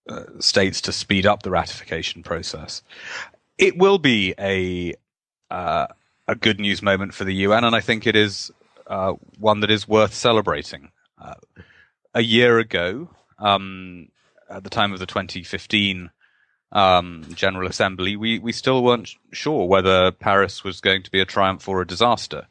uh 0.08 0.22
states 0.40 0.80
to 0.80 0.90
speed 0.90 1.26
up 1.26 1.42
the 1.42 1.50
ratification 1.50 2.22
process. 2.22 2.82
It 3.58 3.76
will 3.76 3.98
be 3.98 4.34
a 4.38 4.94
uh, 5.50 5.88
a 6.28 6.34
good 6.34 6.60
news 6.60 6.82
moment 6.82 7.14
for 7.14 7.24
the 7.24 7.34
UN, 7.34 7.64
and 7.64 7.74
I 7.74 7.80
think 7.80 8.06
it 8.06 8.14
is 8.14 8.52
uh, 8.86 9.14
one 9.38 9.60
that 9.60 9.70
is 9.70 9.88
worth 9.88 10.14
celebrating. 10.14 10.92
Uh, 11.20 11.34
a 12.14 12.22
year 12.22 12.58
ago, 12.58 13.08
um, 13.38 14.08
at 14.50 14.62
the 14.62 14.70
time 14.70 14.92
of 14.92 14.98
the 14.98 15.06
2015 15.06 16.10
um, 16.72 17.24
General 17.34 17.68
Assembly, 17.68 18.14
we, 18.16 18.38
we 18.38 18.52
still 18.52 18.84
weren't 18.84 19.14
sure 19.32 19.66
whether 19.66 20.12
Paris 20.12 20.62
was 20.62 20.80
going 20.80 21.02
to 21.02 21.10
be 21.10 21.20
a 21.20 21.24
triumph 21.24 21.66
or 21.66 21.80
a 21.80 21.86
disaster. 21.86 22.46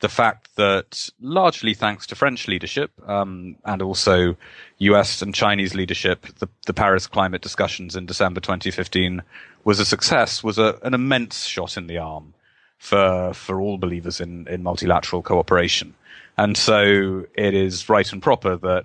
The 0.00 0.08
fact 0.08 0.54
that, 0.56 1.08
largely 1.20 1.74
thanks 1.74 2.06
to 2.08 2.14
French 2.14 2.46
leadership 2.46 2.92
um, 3.08 3.56
and 3.64 3.82
also 3.82 4.36
US 4.78 5.22
and 5.22 5.34
Chinese 5.34 5.74
leadership, 5.74 6.26
the, 6.38 6.48
the 6.66 6.74
Paris 6.74 7.06
climate 7.06 7.42
discussions 7.42 7.96
in 7.96 8.06
December 8.06 8.40
2015 8.40 9.22
was 9.64 9.80
a 9.80 9.86
success 9.86 10.44
was 10.44 10.58
a, 10.58 10.78
an 10.82 10.94
immense 10.94 11.44
shot 11.44 11.76
in 11.76 11.86
the 11.86 11.98
arm 11.98 12.34
for 12.78 13.32
for 13.34 13.60
all 13.60 13.78
believers 13.78 14.20
in 14.20 14.46
in 14.48 14.62
multilateral 14.62 15.22
cooperation. 15.22 15.94
And 16.38 16.56
so 16.56 17.24
it 17.34 17.54
is 17.54 17.88
right 17.88 18.10
and 18.12 18.22
proper 18.22 18.56
that 18.56 18.84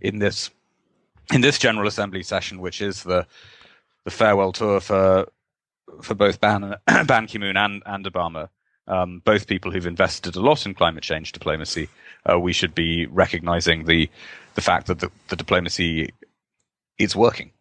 in 0.00 0.18
this 0.18 0.50
in 1.32 1.40
this 1.40 1.58
General 1.58 1.88
Assembly 1.88 2.22
session, 2.22 2.60
which 2.60 2.80
is 2.80 3.02
the 3.02 3.26
the 4.04 4.10
farewell 4.10 4.52
tour 4.52 4.80
for 4.80 5.26
for 6.02 6.14
both 6.14 6.40
Ban, 6.40 6.76
Ban 7.06 7.26
Ki-moon 7.26 7.56
and, 7.56 7.82
and 7.84 8.04
Obama, 8.04 8.48
um, 8.86 9.20
both 9.24 9.46
people 9.46 9.70
who've 9.70 9.86
invested 9.86 10.36
a 10.36 10.40
lot 10.40 10.66
in 10.66 10.74
climate 10.74 11.02
change 11.02 11.32
diplomacy, 11.32 11.88
uh, 12.30 12.38
we 12.38 12.52
should 12.52 12.74
be 12.74 13.06
recognizing 13.06 13.84
the 13.84 14.08
the 14.54 14.60
fact 14.60 14.88
that 14.88 14.98
the, 14.98 15.10
the 15.28 15.36
diplomacy 15.36 16.12
is 16.98 17.14
working. 17.14 17.52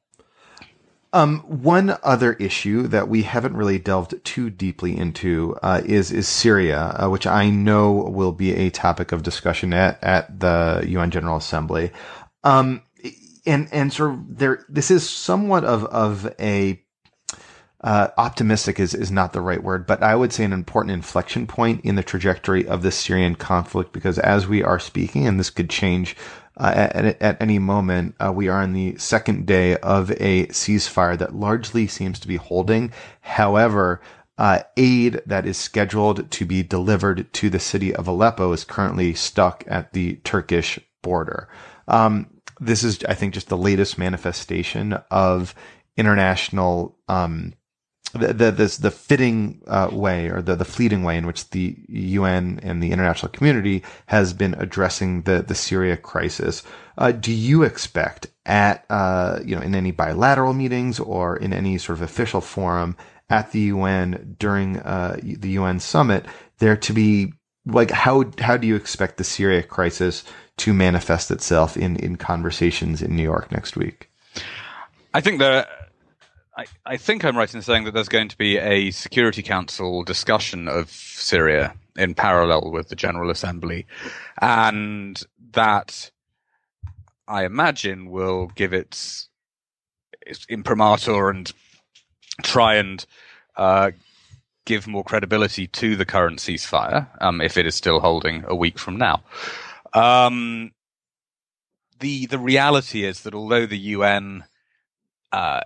Um, 1.11 1.39
one 1.39 1.97
other 2.03 2.33
issue 2.33 2.87
that 2.87 3.07
we 3.07 3.23
haven't 3.23 3.57
really 3.57 3.79
delved 3.79 4.23
too 4.23 4.51
deeply 4.51 4.95
into 4.95 5.57
uh, 5.63 5.81
is 5.83 6.11
is 6.11 6.27
Syria, 6.27 6.95
uh, 6.99 7.09
which 7.09 7.25
I 7.25 7.49
know 7.49 7.91
will 7.91 8.31
be 8.31 8.53
a 8.53 8.69
topic 8.69 9.11
of 9.11 9.23
discussion 9.23 9.73
at 9.73 10.03
at 10.03 10.39
the 10.39 10.83
UN 10.87 11.09
General 11.09 11.37
Assembly. 11.37 11.91
Um, 12.43 12.83
and 13.45 13.67
and 13.71 13.91
sort 13.91 14.11
of 14.11 14.37
there, 14.37 14.65
this 14.69 14.91
is 14.91 15.09
somewhat 15.09 15.63
of 15.65 15.85
of 15.85 16.31
a 16.39 16.79
uh, 17.81 18.09
optimistic 18.17 18.79
is, 18.79 18.93
is 18.93 19.11
not 19.11 19.31
the 19.31 19.41
right 19.41 19.63
word, 19.63 19.87
but 19.87 20.03
I 20.03 20.15
would 20.15 20.33
say 20.33 20.43
an 20.43 20.51
important 20.51 20.91
inflection 20.91 21.47
point 21.47 21.81
in 21.85 21.95
the 21.95 22.03
trajectory 22.03 22.67
of 22.67 22.81
the 22.81 22.91
Syrian 22.91 23.35
conflict 23.35 23.93
because 23.93 24.19
as 24.19 24.47
we 24.47 24.61
are 24.61 24.79
speaking, 24.79 25.25
and 25.25 25.39
this 25.39 25.49
could 25.49 25.69
change 25.69 26.15
uh, 26.57 26.89
at, 26.93 27.21
at, 27.21 27.41
any 27.41 27.57
moment, 27.57 28.15
uh, 28.19 28.33
we 28.33 28.49
are 28.49 28.61
on 28.61 28.73
the 28.73 28.97
second 28.97 29.45
day 29.45 29.77
of 29.77 30.11
a 30.11 30.47
ceasefire 30.47 31.17
that 31.17 31.33
largely 31.33 31.87
seems 31.87 32.19
to 32.19 32.27
be 32.27 32.35
holding. 32.35 32.91
However, 33.21 34.01
uh, 34.37 34.59
aid 34.75 35.21
that 35.25 35.45
is 35.45 35.57
scheduled 35.57 36.29
to 36.31 36.45
be 36.45 36.61
delivered 36.63 37.31
to 37.33 37.49
the 37.49 37.59
city 37.59 37.95
of 37.95 38.07
Aleppo 38.07 38.51
is 38.51 38.65
currently 38.65 39.13
stuck 39.13 39.63
at 39.67 39.93
the 39.93 40.15
Turkish 40.25 40.79
border. 41.01 41.47
Um, 41.87 42.27
this 42.59 42.83
is, 42.83 43.03
I 43.05 43.13
think, 43.13 43.33
just 43.33 43.47
the 43.47 43.57
latest 43.57 43.97
manifestation 43.97 44.93
of 45.09 45.55
international 45.95 46.97
um, 47.07 47.53
the 48.11 48.33
the 48.33 48.51
this, 48.51 48.77
the 48.77 48.91
fitting 48.91 49.61
uh, 49.67 49.89
way 49.91 50.29
or 50.29 50.41
the 50.41 50.55
the 50.55 50.65
fleeting 50.65 51.03
way 51.03 51.17
in 51.17 51.27
which 51.27 51.49
the 51.51 51.77
UN 51.87 52.59
and 52.63 52.81
the 52.81 52.91
international 52.91 53.31
community 53.31 53.83
has 54.07 54.33
been 54.33 54.55
addressing 54.55 55.23
the 55.23 55.41
the 55.41 55.55
Syria 55.55 55.97
crisis. 55.97 56.63
Uh, 56.97 57.11
do 57.11 57.31
you 57.31 57.63
expect 57.63 58.27
at 58.45 58.85
uh, 58.89 59.39
you 59.45 59.55
know 59.55 59.61
in 59.61 59.75
any 59.75 59.91
bilateral 59.91 60.53
meetings 60.53 60.99
or 60.99 61.37
in 61.37 61.53
any 61.53 61.77
sort 61.77 61.97
of 61.97 62.01
official 62.01 62.41
forum 62.41 62.95
at 63.29 63.51
the 63.51 63.59
UN 63.59 64.35
during 64.39 64.79
uh, 64.79 65.17
the 65.21 65.51
UN 65.51 65.79
summit 65.79 66.25
there 66.57 66.77
to 66.77 66.93
be 66.93 67.33
like 67.65 67.91
how 67.91 68.25
how 68.39 68.57
do 68.57 68.67
you 68.67 68.75
expect 68.75 69.17
the 69.17 69.23
Syria 69.23 69.63
crisis 69.63 70.23
to 70.57 70.73
manifest 70.73 71.31
itself 71.31 71.77
in 71.77 71.95
in 71.97 72.15
conversations 72.15 73.01
in 73.01 73.15
New 73.15 73.23
York 73.23 73.51
next 73.51 73.75
week? 73.75 74.09
I 75.13 75.21
think 75.21 75.39
that 75.39 75.88
I, 76.59 76.65
I 76.85 76.97
think 76.97 77.23
I'm 77.23 77.37
right 77.37 77.53
in 77.53 77.61
saying 77.61 77.85
that 77.85 77.93
there's 77.93 78.09
going 78.09 78.27
to 78.27 78.37
be 78.37 78.57
a 78.57 78.91
Security 78.91 79.41
Council 79.41 80.03
discussion 80.03 80.67
of 80.67 80.89
Syria 80.89 81.73
in 81.95 82.13
parallel 82.13 82.69
with 82.71 82.89
the 82.89 82.97
General 82.97 83.29
Assembly, 83.29 83.85
and 84.41 85.23
that 85.51 86.11
I 87.29 87.45
imagine 87.45 88.09
will 88.09 88.47
give 88.55 88.73
its, 88.73 89.29
its 90.27 90.45
imprimatur 90.49 91.29
and 91.29 91.49
try 92.43 92.75
and 92.75 93.05
uh, 93.55 93.91
give 94.65 94.85
more 94.85 95.05
credibility 95.05 95.65
to 95.67 95.95
the 95.95 96.05
current 96.05 96.39
ceasefire, 96.39 97.07
um, 97.21 97.39
if 97.39 97.55
it 97.55 97.67
is 97.67 97.75
still 97.75 98.01
holding 98.01 98.43
a 98.45 98.55
week 98.55 98.77
from 98.77 98.97
now. 98.97 99.23
Um, 99.93 100.73
the 102.01 102.25
the 102.25 102.39
reality 102.39 103.05
is 103.05 103.23
that 103.23 103.33
although 103.33 103.65
the 103.65 103.77
UN 103.77 104.43
uh, 105.31 105.61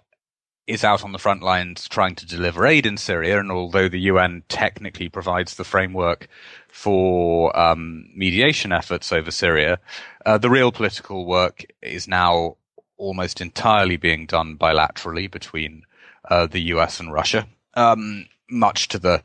is 0.66 0.84
out 0.84 1.04
on 1.04 1.12
the 1.12 1.20
front 1.20 1.44
lines 1.44 1.88
trying 1.88 2.16
to 2.16 2.26
deliver 2.26 2.66
aid 2.66 2.86
in 2.86 2.98
Syria, 2.98 3.40
and 3.40 3.52
although 3.52 3.90
the 3.90 4.00
UN 4.02 4.44
technically 4.48 5.10
provides 5.10 5.56
the 5.56 5.64
framework 5.64 6.28
for 6.70 7.58
um, 7.58 8.08
mediation 8.16 8.72
efforts 8.72 9.12
over 9.12 9.30
Syria, 9.30 9.80
uh, 10.26 10.38
the 10.38 10.50
real 10.50 10.72
political 10.72 11.26
work 11.26 11.66
is 11.82 12.08
now 12.08 12.56
almost 12.98 13.42
entirely 13.42 13.98
being 13.98 14.26
done 14.26 14.58
bilaterally 14.58 15.30
between 15.30 15.84
uh, 16.30 16.48
the 16.48 16.62
US 16.62 17.00
and 17.00 17.12
Russia, 17.12 17.48
um, 17.74 18.28
much 18.50 18.88
to 18.90 19.00
the 19.00 19.22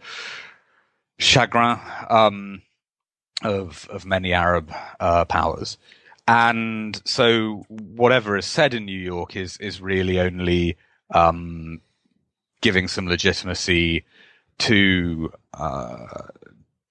chagrin 1.19 1.79
um, 2.11 2.63
of 3.43 3.87
of 3.91 4.05
many 4.05 4.33
Arab 4.33 4.73
uh, 4.99 5.25
powers. 5.25 5.79
and 6.27 7.01
so 7.05 7.65
whatever 7.69 8.37
is 8.37 8.45
said 8.45 8.75
in 8.75 8.85
New 8.85 8.99
York 8.99 9.37
is 9.37 9.57
is 9.59 9.81
really 9.81 10.19
only 10.21 10.77
um, 11.11 11.81
giving 12.61 12.89
some 12.89 13.07
legitimacy 13.07 14.05
to 14.59 15.33
uh, 15.55 16.07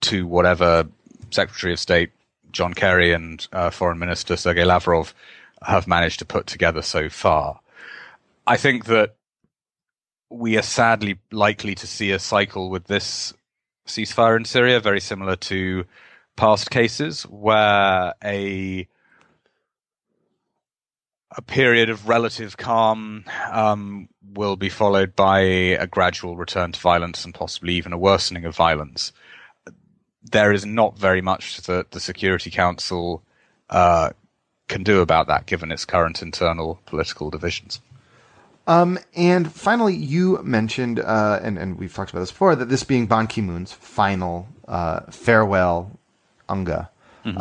to 0.02 0.26
whatever 0.28 0.88
Secretary 1.32 1.74
of 1.74 1.80
State 1.80 2.12
John 2.52 2.74
Kerry 2.74 3.12
and 3.12 3.46
uh, 3.52 3.70
Foreign 3.70 4.00
Minister 4.00 4.36
Sergei 4.38 4.66
Lavrov 4.66 5.14
have 5.62 5.88
managed 5.88 6.20
to 6.20 6.26
put 6.26 6.48
together 6.48 6.82
so 6.82 7.10
far. 7.10 7.60
I 8.46 8.58
think 8.58 8.86
that 8.86 9.16
we 10.30 10.58
are 10.58 10.64
sadly 10.64 11.20
likely 11.32 11.76
to 11.76 11.88
see 11.88 12.12
a 12.12 12.20
cycle 12.20 12.70
with 12.70 12.86
this 12.86 13.34
ceasefire 13.88 14.38
in 14.38 14.46
Syria, 14.46 14.80
very 14.80 15.00
similar 15.00 15.36
to 15.36 15.86
past 16.36 16.70
cases, 16.70 17.24
where 17.24 18.14
a 18.24 18.88
a 21.32 21.42
period 21.42 21.90
of 21.90 22.08
relative 22.08 22.58
calm 22.58 23.26
um, 23.52 24.08
will 24.34 24.56
be 24.56 24.70
followed 24.70 25.16
by 25.16 25.40
a 25.40 25.88
gradual 25.88 26.38
return 26.38 26.72
to 26.72 26.80
violence 26.80 27.26
and 27.26 27.34
possibly 27.34 27.74
even 27.74 27.94
a 27.94 27.98
worsening 27.98 28.46
of 28.46 28.56
violence. 28.56 29.12
There 30.24 30.52
is 30.52 30.66
not 30.66 30.98
very 30.98 31.22
much 31.22 31.62
that 31.64 31.92
the 31.92 32.00
Security 32.00 32.50
Council 32.50 33.24
uh, 33.70 34.12
can 34.68 34.84
do 34.84 35.02
about 35.02 35.28
that, 35.28 35.46
given 35.46 35.72
its 35.72 35.86
current 35.86 36.22
internal 36.22 36.80
political 36.86 37.30
divisions. 37.30 37.82
Um, 38.68 39.00
and 39.16 39.52
finally, 39.52 39.96
you 39.96 40.42
mentioned, 40.44 41.00
uh, 41.00 41.40
and, 41.42 41.58
and 41.58 41.80
we've 41.80 41.94
talked 41.94 42.12
about 42.12 42.20
this 42.20 42.32
before, 42.32 42.56
that 42.56 42.68
this 42.68 42.84
being 42.84 43.06
Ban 43.06 43.28
Ki 43.28 43.42
moon's 43.42 43.72
final 43.72 44.48
uh, 44.68 45.02
farewell 45.10 45.98
Unga. 46.50 46.90
Mm-hmm. 47.26 47.38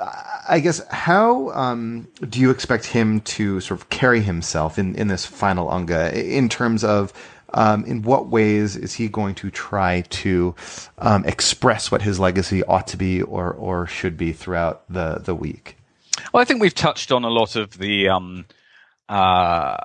I 0.00 0.60
guess 0.60 0.86
how 0.88 1.50
um, 1.50 2.08
do 2.28 2.40
you 2.40 2.50
expect 2.50 2.86
him 2.86 3.20
to 3.22 3.60
sort 3.60 3.80
of 3.80 3.88
carry 3.88 4.20
himself 4.20 4.78
in, 4.78 4.94
in 4.94 5.08
this 5.08 5.24
final 5.26 5.70
Unga 5.70 6.18
in 6.18 6.48
terms 6.48 6.84
of 6.84 7.12
um, 7.54 7.84
in 7.84 8.02
what 8.02 8.28
ways 8.28 8.76
is 8.76 8.94
he 8.94 9.08
going 9.08 9.34
to 9.36 9.50
try 9.50 10.02
to 10.02 10.54
um, 10.98 11.24
express 11.24 11.90
what 11.90 12.02
his 12.02 12.18
legacy 12.18 12.62
ought 12.64 12.86
to 12.88 12.96
be 12.96 13.22
or 13.22 13.52
or 13.52 13.86
should 13.86 14.16
be 14.16 14.32
throughout 14.32 14.82
the 14.90 15.20
the 15.24 15.34
week? 15.34 15.76
Well, 16.32 16.40
I 16.40 16.44
think 16.44 16.60
we've 16.60 16.74
touched 16.74 17.12
on 17.12 17.24
a 17.24 17.30
lot 17.30 17.56
of 17.56 17.78
the 17.78 18.08
um, 18.08 18.46
uh, 19.08 19.78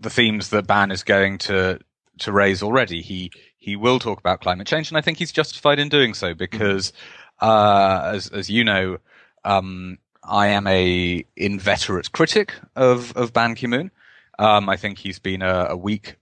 the 0.00 0.10
themes 0.10 0.50
that 0.50 0.66
Ban 0.66 0.90
is 0.90 1.02
going 1.02 1.38
to 1.38 1.80
to 2.18 2.32
raise 2.32 2.62
already. 2.62 3.00
He 3.00 3.30
he 3.56 3.76
will 3.76 3.98
talk 3.98 4.18
about 4.18 4.40
climate 4.40 4.66
change, 4.66 4.90
and 4.90 4.98
I 4.98 5.00
think 5.00 5.18
he's 5.18 5.32
justified 5.32 5.78
in 5.78 5.88
doing 5.88 6.14
so 6.14 6.34
because. 6.34 6.92
Mm-hmm 6.92 7.17
uh, 7.40 8.10
as 8.14 8.28
as 8.28 8.50
you 8.50 8.64
know, 8.64 8.98
um, 9.44 9.98
I 10.22 10.48
am 10.48 10.66
a 10.66 11.24
inveterate 11.36 12.12
critic 12.12 12.54
of 12.76 13.16
of 13.16 13.32
Ban 13.32 13.54
Ki 13.54 13.66
Moon. 13.66 13.90
Um, 14.38 14.68
I 14.68 14.76
think 14.76 14.98
he's 14.98 15.18
been 15.18 15.42
a, 15.42 15.68
a, 15.70 15.76
weak 15.76 16.14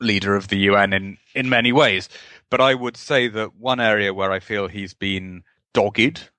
leader 0.00 0.36
of 0.36 0.48
the 0.48 0.58
UN 0.58 0.92
in 0.92 1.18
in 1.34 1.48
many 1.48 1.72
ways, 1.72 2.08
but 2.50 2.60
I 2.60 2.74
would 2.74 2.96
say 2.96 3.28
that 3.28 3.56
one 3.56 3.80
area 3.80 4.14
where 4.14 4.30
I 4.30 4.40
feel 4.40 4.68
he's 4.68 4.94
been 4.94 5.42
dogged 5.72 6.30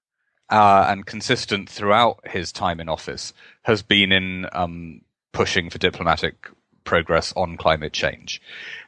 uh, 0.50 0.86
and 0.88 1.06
consistent 1.06 1.70
throughout 1.70 2.26
his 2.28 2.52
time 2.52 2.80
in 2.80 2.90
office 2.90 3.34
has 3.63 3.82
been 3.82 4.12
in 4.12 4.48
um, 4.54 5.02
pushing 5.34 5.70
for 5.70 5.78
diplomatic 5.78 6.50
progress 6.88 7.34
on 7.36 7.58
climate 7.58 7.93
change. 7.93 8.41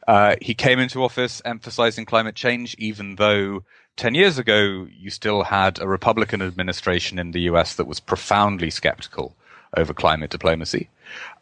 Uh, 0.07 0.35
he 0.41 0.55
came 0.55 0.79
into 0.79 1.03
office 1.03 1.41
emphasizing 1.45 2.05
climate 2.05 2.33
change, 2.33 2.75
even 2.79 3.15
though 3.15 3.63
10 3.97 4.15
years 4.15 4.39
ago, 4.39 4.87
you 4.97 5.09
still 5.09 5.43
had 5.43 5.79
a 5.79 5.87
Republican 5.87 6.41
administration 6.41 7.19
in 7.19 7.31
the 7.31 7.41
US 7.41 7.75
that 7.75 7.85
was 7.85 7.99
profoundly 7.99 8.69
skeptical 8.69 9.35
over 9.75 9.93
climate 9.93 10.31
diplomacy. 10.31 10.89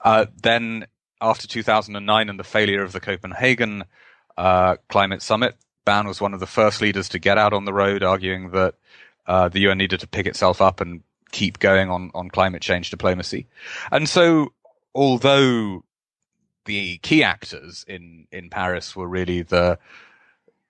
Uh, 0.04 0.26
then, 0.42 0.88
after 1.22 1.48
2009 1.48 2.30
and 2.30 2.40
the 2.40 2.44
failure 2.44 2.84
of 2.84 2.92
the 2.92 3.00
Copenhagen 3.00 3.84
uh, 4.38 4.76
climate 4.90 5.22
summit, 5.22 5.56
Ban 5.86 6.08
was 6.08 6.20
one 6.20 6.34
of 6.34 6.40
the 6.40 6.48
first 6.48 6.82
leaders 6.82 7.08
to 7.10 7.20
get 7.20 7.38
out 7.38 7.54
on 7.54 7.66
the 7.66 7.74
road 7.74 8.04
arguing 8.04 8.52
that 8.52 8.74
uh, 9.28 9.48
the 9.50 9.60
UN 9.60 9.78
needed 9.78 10.00
to 10.00 10.08
pick 10.08 10.26
itself 10.26 10.62
up 10.62 10.82
and 10.82 11.04
keep 11.32 11.60
going 11.60 11.90
on, 11.90 12.12
on 12.16 12.30
climate 12.30 12.62
change 12.62 12.90
diplomacy. 12.90 13.46
And 13.92 14.10
so, 14.10 14.54
although 14.96 15.84
the 16.68 17.00
key 17.00 17.24
actors 17.24 17.84
in, 17.88 18.28
in 18.32 18.50
Paris 18.52 18.96
were 18.96 19.08
really 19.08 19.42
the 19.42 19.80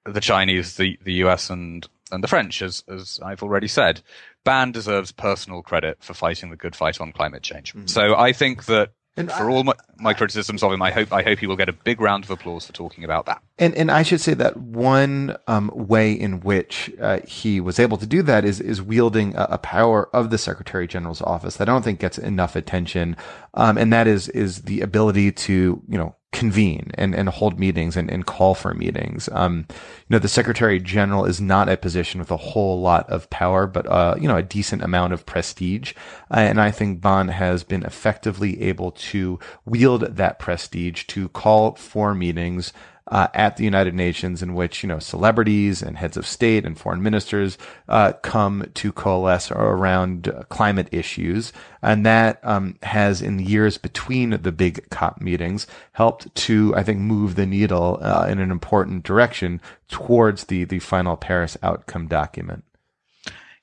the 0.06 0.22
Chinese, 0.22 0.78
the, 0.78 0.98
the 1.04 1.16
US, 1.26 1.50
and 1.50 1.86
and 2.12 2.24
the 2.24 2.28
French, 2.30 2.62
as 2.62 2.84
as 2.88 3.20
I've 3.22 3.44
already 3.44 3.68
said. 3.68 4.02
Ban 4.46 4.72
deserves 4.72 5.12
personal 5.12 5.62
credit 5.62 5.98
for 6.00 6.14
fighting 6.14 6.50
the 6.50 6.56
good 6.56 6.74
fight 6.76 7.02
on 7.02 7.12
climate 7.12 7.44
change. 7.44 7.74
Mm-hmm. 7.74 7.88
So 7.88 8.16
I 8.16 8.32
think 8.32 8.66
that 8.66 8.92
and 9.17 9.32
for 9.32 9.49
I, 9.49 9.53
all 9.53 9.63
my, 9.63 9.73
my, 9.99 10.13
criticisms 10.13 10.62
of 10.63 10.71
him, 10.71 10.82
I 10.82 10.91
hope 10.91 11.12
I 11.12 11.23
hope 11.23 11.39
he 11.39 11.47
will 11.47 11.56
get 11.56 11.69
a 11.69 11.73
big 11.73 11.99
round 11.99 12.23
of 12.23 12.30
applause 12.30 12.67
for 12.67 12.73
talking 12.73 13.03
about 13.03 13.25
that. 13.25 13.41
And 13.58 13.73
and 13.75 13.89
I 13.89 14.03
should 14.03 14.21
say 14.21 14.34
that 14.36 14.58
one 14.58 15.36
um, 15.47 15.71
way 15.73 16.13
in 16.13 16.41
which 16.41 16.91
uh, 17.01 17.19
he 17.27 17.60
was 17.60 17.80
able 17.80 17.97
to 17.97 18.06
do 18.06 18.21
that 18.23 18.45
is 18.45 18.62
is 18.62 18.82
wielding 18.82 19.36
a, 19.36 19.47
a, 19.51 19.58
power 19.58 20.08
of 20.15 20.30
the 20.30 20.38
Secretary 20.38 20.88
General's 20.88 21.21
office 21.21 21.58
that 21.58 21.67
I 21.67 21.71
don't 21.71 21.84
think 21.84 21.99
gets 21.99 22.17
enough 22.17 22.56
attention, 22.56 23.17
um, 23.56 23.77
and 23.77 23.91
that 23.91 24.08
is 24.08 24.30
is 24.30 24.63
the 24.63 24.82
ability 24.82 25.32
to 25.32 25.82
you 25.88 25.97
know 25.97 26.15
convene 26.34 26.92
and, 26.96 27.16
and 27.16 27.30
hold 27.30 27.60
meetings 27.60 27.96
and, 27.96 28.12
and 28.12 28.26
call 28.26 28.54
for 28.54 28.74
meetings. 28.74 29.30
Um, 29.32 29.66
you 29.70 29.76
know, 30.10 30.20
the 30.20 30.28
Secretary 30.28 30.80
General 30.80 31.26
is 31.26 31.40
not 31.40 31.70
a 31.70 31.78
position 31.78 32.20
with 32.20 32.32
a 32.32 32.38
whole 32.38 32.82
lot 32.82 33.10
of 33.10 33.30
power, 33.30 33.66
but, 33.66 33.88
uh, 33.88 34.16
you 34.20 34.28
know, 34.28 34.36
a 34.36 34.44
decent 34.44 34.84
amount 34.84 35.13
of 35.13 35.26
prestige. 35.26 35.94
Uh, 36.30 36.40
and 36.40 36.60
I 36.60 36.70
think 36.70 37.02
Ban 37.02 37.30
has 37.30 37.63
been 37.63 37.84
effectively 37.84 38.62
able 38.62 38.92
to 38.92 39.40
wield 39.66 40.02
that 40.02 40.38
prestige 40.38 41.06
to 41.06 41.30
call 41.30 41.76
for 41.76 42.13
meetings, 42.13 42.74
uh, 43.08 43.28
at 43.34 43.58
the 43.58 43.63
United 43.63 43.93
Nations 43.93 44.43
in 44.43 44.54
which, 44.54 44.84
you 44.84 44.89
know, 44.89 45.00
celebrities 45.00 45.82
and 45.82 45.98
heads 45.98 46.17
of 46.17 46.26
state 46.26 46.65
and 46.65 46.78
foreign 46.78 47.02
ministers, 47.02 47.58
uh, 47.88 48.13
come 48.22 48.70
to 48.74 48.91
coalesce 48.91 49.52
around 49.52 50.28
uh, 50.28 50.43
climate 50.50 50.89
issues. 50.91 51.54
And 51.82 52.06
that, 52.06 52.39
um, 52.43 52.78
has 52.84 53.22
in 53.22 53.38
the 53.38 53.43
years 53.43 53.78
between 53.78 54.32
the 54.41 54.52
big 54.52 54.89
COP 54.89 55.22
meetings 55.22 55.67
helped 55.93 56.34
to, 56.36 56.76
I 56.76 56.84
think, 56.84 57.00
move 57.00 57.36
the 57.36 57.46
needle, 57.46 58.00
uh, 58.02 58.28
in 58.30 58.39
an 58.39 58.52
important 58.52 59.04
direction 59.04 59.62
towards 59.88 60.46
the, 60.46 60.65
the 60.65 60.80
final 60.80 61.15
Paris 61.15 61.58
outcome 61.63 62.08
document. 62.08 62.63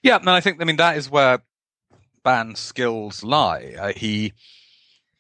Yeah. 0.03 0.17
And 0.17 0.31
I 0.31 0.41
think, 0.41 0.61
I 0.61 0.65
mean, 0.65 0.77
that 0.77 0.97
is 0.97 1.11
where 1.11 1.43
Ban's 2.23 2.61
skills 2.61 3.23
lie. 3.23 3.75
Uh, 3.79 3.93
he, 3.95 4.33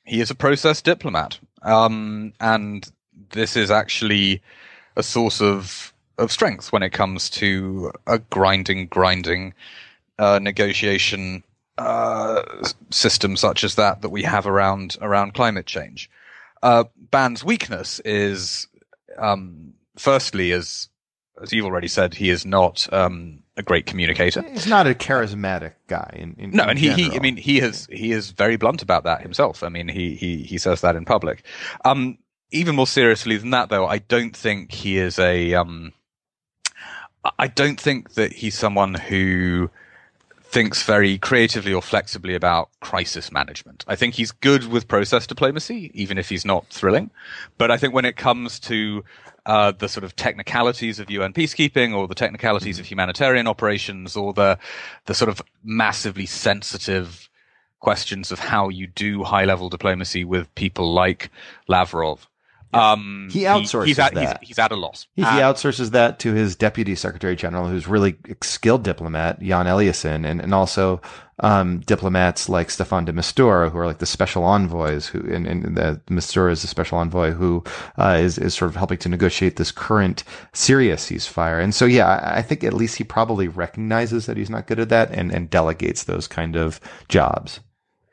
he 0.04 0.20
is 0.20 0.30
a 0.30 0.34
process 0.34 0.80
diplomat. 0.80 1.38
Um, 1.62 2.34
and 2.40 2.90
this 3.31 3.57
is 3.57 3.70
actually 3.70 4.42
a 4.96 5.03
source 5.03 5.40
of 5.40 5.92
of 6.18 6.31
strength 6.31 6.72
when 6.72 6.83
it 6.83 6.90
comes 6.90 7.29
to 7.29 7.90
a 8.07 8.18
grinding, 8.18 8.87
grinding 8.87 9.53
uh, 10.18 10.38
negotiation 10.40 11.42
uh, 11.77 12.42
system 12.90 13.37
such 13.37 13.64
as 13.64 13.74
that 13.74 14.03
that 14.03 14.11
we 14.11 14.22
have 14.22 14.46
around 14.46 14.96
around 15.00 15.35
climate 15.35 15.66
change. 15.66 16.09
Uh, 16.62 16.85
Ban's 17.11 17.44
weakness 17.44 18.00
is, 18.00 18.68
um, 19.18 19.74
firstly, 19.96 20.53
as 20.53 20.88
as 21.42 21.53
you've 21.53 21.66
already 21.66 21.88
said, 21.88 22.14
he 22.14 22.31
is 22.31 22.46
not 22.46 22.90
um, 22.92 23.42
a 23.57 23.62
great 23.62 23.87
communicator. 23.87 24.42
He's 24.42 24.66
not 24.66 24.87
a 24.87 24.94
charismatic 24.94 25.72
guy. 25.88 26.14
In, 26.16 26.37
in 26.38 26.50
no, 26.53 26.62
in 26.64 26.70
and 26.70 26.79
he, 26.79 26.90
he, 26.90 27.16
I 27.16 27.18
mean, 27.18 27.37
he 27.37 27.59
has 27.59 27.88
he 27.90 28.12
is 28.12 28.31
very 28.31 28.57
blunt 28.57 28.83
about 28.83 29.05
that 29.05 29.20
himself. 29.20 29.62
I 29.62 29.68
mean, 29.68 29.88
he 29.88 30.14
he 30.14 30.44
he 30.44 30.59
says 30.59 30.81
that 30.83 30.94
in 30.96 31.05
public. 31.05 31.44
Um, 31.85 32.18
even 32.54 32.76
more 32.76 32.86
seriously 32.86 33.36
than 33.36 33.50
that, 33.50 33.68
though, 33.68 33.86
I 33.86 33.98
don't 33.98 34.34
think 34.36 34.72
he 34.72 34.96
is 34.98 35.18
a. 35.18 35.54
Um, 35.54 35.92
I 37.38 37.48
don't 37.48 37.80
think 37.80 38.14
that 38.14 38.32
he's 38.32 38.56
someone 38.56 38.94
who 38.94 39.70
thinks 40.42 40.84
very 40.84 41.18
creatively 41.18 41.72
or 41.72 41.82
flexibly 41.82 42.34
about 42.34 42.68
crisis 42.80 43.32
management. 43.32 43.84
I 43.88 43.96
think 43.96 44.14
he's 44.14 44.30
good 44.30 44.66
with 44.68 44.86
process 44.86 45.26
diplomacy, 45.26 45.90
even 45.94 46.16
if 46.16 46.28
he's 46.28 46.44
not 46.44 46.66
thrilling. 46.68 47.10
But 47.58 47.72
I 47.72 47.76
think 47.76 47.92
when 47.92 48.04
it 48.04 48.16
comes 48.16 48.60
to 48.60 49.02
uh, 49.46 49.72
the 49.72 49.88
sort 49.88 50.04
of 50.04 50.14
technicalities 50.14 51.00
of 51.00 51.10
UN 51.10 51.32
peacekeeping 51.32 51.94
or 51.94 52.06
the 52.06 52.14
technicalities 52.14 52.78
of 52.78 52.86
humanitarian 52.86 53.48
operations 53.48 54.16
or 54.16 54.32
the 54.32 54.58
the 55.06 55.14
sort 55.14 55.28
of 55.28 55.42
massively 55.64 56.26
sensitive 56.26 57.28
questions 57.80 58.32
of 58.32 58.38
how 58.38 58.68
you 58.68 58.86
do 58.86 59.24
high 59.24 59.44
level 59.44 59.68
diplomacy 59.68 60.24
with 60.24 60.54
people 60.54 60.94
like 60.94 61.30
Lavrov, 61.68 62.28
Um, 62.74 63.28
He 63.30 63.42
outsources 63.42 63.87
he's 63.87 63.98
at, 63.98 64.14
that. 64.14 64.38
He's, 64.40 64.48
he's 64.48 64.58
at 64.58 64.72
a 64.72 64.76
loss. 64.76 65.06
He, 65.14 65.22
he 65.22 65.28
outsources 65.28 65.90
that 65.90 66.18
to 66.20 66.32
his 66.32 66.56
deputy 66.56 66.94
secretary 66.94 67.37
general, 67.37 67.68
who's 67.68 67.87
really 67.87 68.16
skilled 68.42 68.82
diplomat, 68.82 69.40
Jan 69.40 69.66
Eliasson, 69.66 70.26
and, 70.26 70.40
and 70.40 70.54
also 70.54 71.00
um, 71.40 71.80
diplomats 71.80 72.48
like 72.48 72.68
Staffan 72.68 73.04
de 73.04 73.12
Mistura, 73.12 73.70
who 73.70 73.78
are 73.78 73.87
like 73.87 73.98
the 73.98 74.06
special 74.06 74.44
envoys, 74.44 75.06
who 75.06 75.20
and, 75.20 75.46
and 75.46 75.74
de 75.76 76.00
Mistura 76.08 76.52
is 76.52 76.62
the 76.62 76.68
special 76.68 76.98
envoy 76.98 77.32
who 77.32 77.64
uh, 77.98 78.18
is 78.20 78.38
is 78.38 78.54
sort 78.54 78.70
of 78.70 78.76
helping 78.76 78.98
to 78.98 79.08
negotiate 79.08 79.56
this 79.56 79.72
current 79.72 80.24
Syria 80.52 80.96
ceasefire. 80.96 81.62
And 81.62 81.74
so, 81.74 81.87
yeah, 81.87 82.06
I, 82.06 82.38
I 82.38 82.42
think 82.42 82.62
at 82.62 82.72
least 82.72 82.96
he 82.96 83.04
probably 83.04 83.48
recognizes 83.48 84.26
that 84.26 84.37
he's 84.37 84.50
not 84.50 84.66
good 84.66 84.80
at 84.80 84.90
that 84.90 85.10
and, 85.10 85.32
and 85.32 85.50
delegates 85.50 86.04
those 86.04 86.28
kind 86.28 86.56
of 86.56 86.80
jobs. 87.08 87.60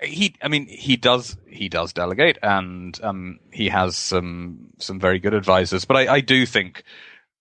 He 0.02 0.36
i 0.42 0.48
mean 0.48 0.66
he 0.68 0.96
does 0.98 1.38
he 1.48 1.70
does 1.70 1.94
delegate 1.94 2.38
and 2.42 3.00
um 3.04 3.40
he 3.52 3.70
has 3.70 3.96
some 3.96 4.68
some 4.80 5.00
very 5.00 5.20
good 5.20 5.34
advisors 5.34 5.86
but 5.86 5.96
i 5.98 6.16
i 6.16 6.20
do 6.22 6.46
think 6.46 6.84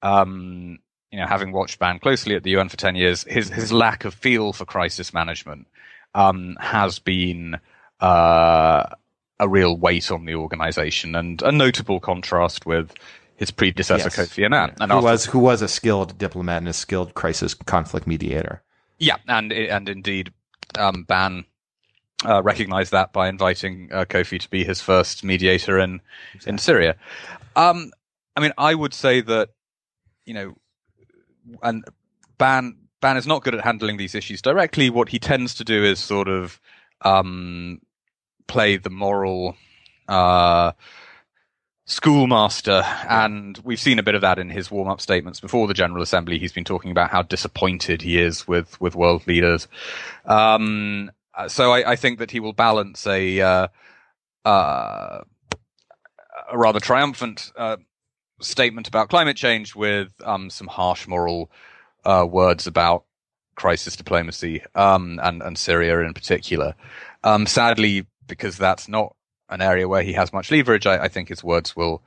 um 0.03 0.79
you 1.11 1.19
know 1.19 1.27
having 1.27 1.53
watched 1.53 1.79
ban 1.79 1.99
closely 1.99 2.35
at 2.37 2.43
the 2.43 2.57
un 2.57 2.69
for 2.69 2.77
10 2.77 2.97
years 2.97 3.25
his 3.25 3.49
his 3.49 3.73
lack 3.73 4.05
of 4.05 4.15
feel 4.15 4.53
for 4.53 4.65
crisis 4.65 5.15
management 5.15 5.67
um 6.15 6.57
has 6.61 6.99
been 6.99 7.59
uh 8.01 8.85
a 9.39 9.49
real 9.49 9.77
weight 9.77 10.11
on 10.11 10.27
the 10.27 10.35
organization 10.35 11.15
and 11.15 11.41
a 11.43 11.51
notable 11.53 11.99
contrast 11.99 12.67
with 12.67 12.93
his 13.37 13.51
predecessor 13.51 14.05
Yes. 14.05 14.17
kofi 14.17 14.45
annan 14.45 14.75
and 14.81 14.93
who 14.93 14.99
after- 14.99 15.05
was 15.11 15.25
who 15.27 15.39
was 15.39 15.63
a 15.63 15.69
skilled 15.69 16.19
diplomat 16.19 16.59
and 16.59 16.69
a 16.69 16.75
skilled 16.75 17.15
crisis 17.15 17.55
conflict 17.55 18.07
mediator. 18.07 18.63
Yeah, 18.99 19.17
and 19.27 19.51
and 19.51 19.89
indeed, 19.89 20.31
um, 20.79 21.05
Ban 21.05 21.47
uh, 22.25 22.43
recognized 22.43 22.93
that 22.93 23.13
by 23.13 23.29
inviting 23.29 23.91
uh, 23.93 24.05
Kofi 24.05 24.39
to 24.41 24.51
be 24.51 24.65
his 24.65 24.81
first 24.81 25.25
mediator 25.25 25.79
in 25.79 26.01
in 26.47 26.59
Syria. 26.59 26.97
Um, 27.57 27.93
I 28.37 28.41
mean, 28.41 28.53
I 28.59 28.75
would 28.75 28.95
say 28.95 29.21
that 29.23 29.51
you 30.25 30.35
know, 30.35 30.55
and 31.63 31.85
Ban 32.39 32.77
Ban 33.01 33.17
is 33.17 33.27
not 33.27 33.43
good 33.43 33.55
at 33.55 33.65
handling 33.65 33.97
these 33.97 34.15
issues 34.15 34.43
directly. 34.43 34.91
What 34.91 35.09
he 35.09 35.19
tends 35.19 35.55
to 35.57 35.65
do 35.65 35.85
is 35.85 35.99
sort 35.99 36.29
of 36.29 36.61
um, 37.03 37.81
play 38.47 38.77
the 38.77 38.91
moral. 38.91 39.57
Uh, 40.09 40.73
schoolmaster, 41.91 42.85
and 43.09 43.59
we've 43.65 43.81
seen 43.81 43.99
a 43.99 44.03
bit 44.03 44.15
of 44.15 44.21
that 44.21 44.39
in 44.39 44.49
his 44.49 44.71
warm-up 44.71 45.01
statements 45.01 45.41
before 45.41 45.67
the 45.67 45.75
General 45.75 46.03
Assembly. 46.03 46.39
He's 46.39 46.53
been 46.53 46.65
talking 46.65 46.93
about 46.93 47.11
how 47.11 47.23
disappointed 47.23 48.01
he 48.01 48.19
is 48.19 48.47
with 48.47 48.81
with 48.81 48.95
world 48.95 49.27
leaders. 49.27 49.67
Um, 50.25 51.11
so 51.49 51.73
I, 51.73 51.93
I 51.93 51.97
think 51.97 52.19
that 52.19 52.31
he 52.31 52.41
will 52.41 52.53
balance 52.53 53.07
a 53.07 53.41
uh, 53.41 53.69
uh, 54.45 55.21
a 56.51 56.59
rather 56.59 56.81
triumphant 56.81 57.53
uh, 57.57 57.77
statement 58.41 58.89
about 58.89 59.09
climate 59.09 59.37
change 59.37 59.75
with 59.75 60.13
um, 60.25 60.51
some 60.51 60.67
harsh 60.67 61.07
moral 61.07 61.51
uh, 62.05 62.27
words 62.29 62.67
about 62.67 63.05
crisis 63.55 63.97
diplomacy 63.97 64.63
um, 64.75 65.21
and 65.23 65.43
and 65.43 65.59
Syria 65.59 66.01
in 66.01 66.15
particular. 66.15 66.75
Um, 67.23 67.47
sadly, 67.47 68.07
because 68.27 68.57
that's 68.57 68.89
not 68.89 69.15
an 69.51 69.61
area 69.61 69.89
where 69.89 70.03
he 70.03 70.13
has 70.15 70.33
much 70.33 70.51
leverage, 70.51 70.87
I, 70.87 71.05
I 71.05 71.09
think 71.09 71.29
his 71.29 71.45
words 71.45 71.77
will 71.77 72.03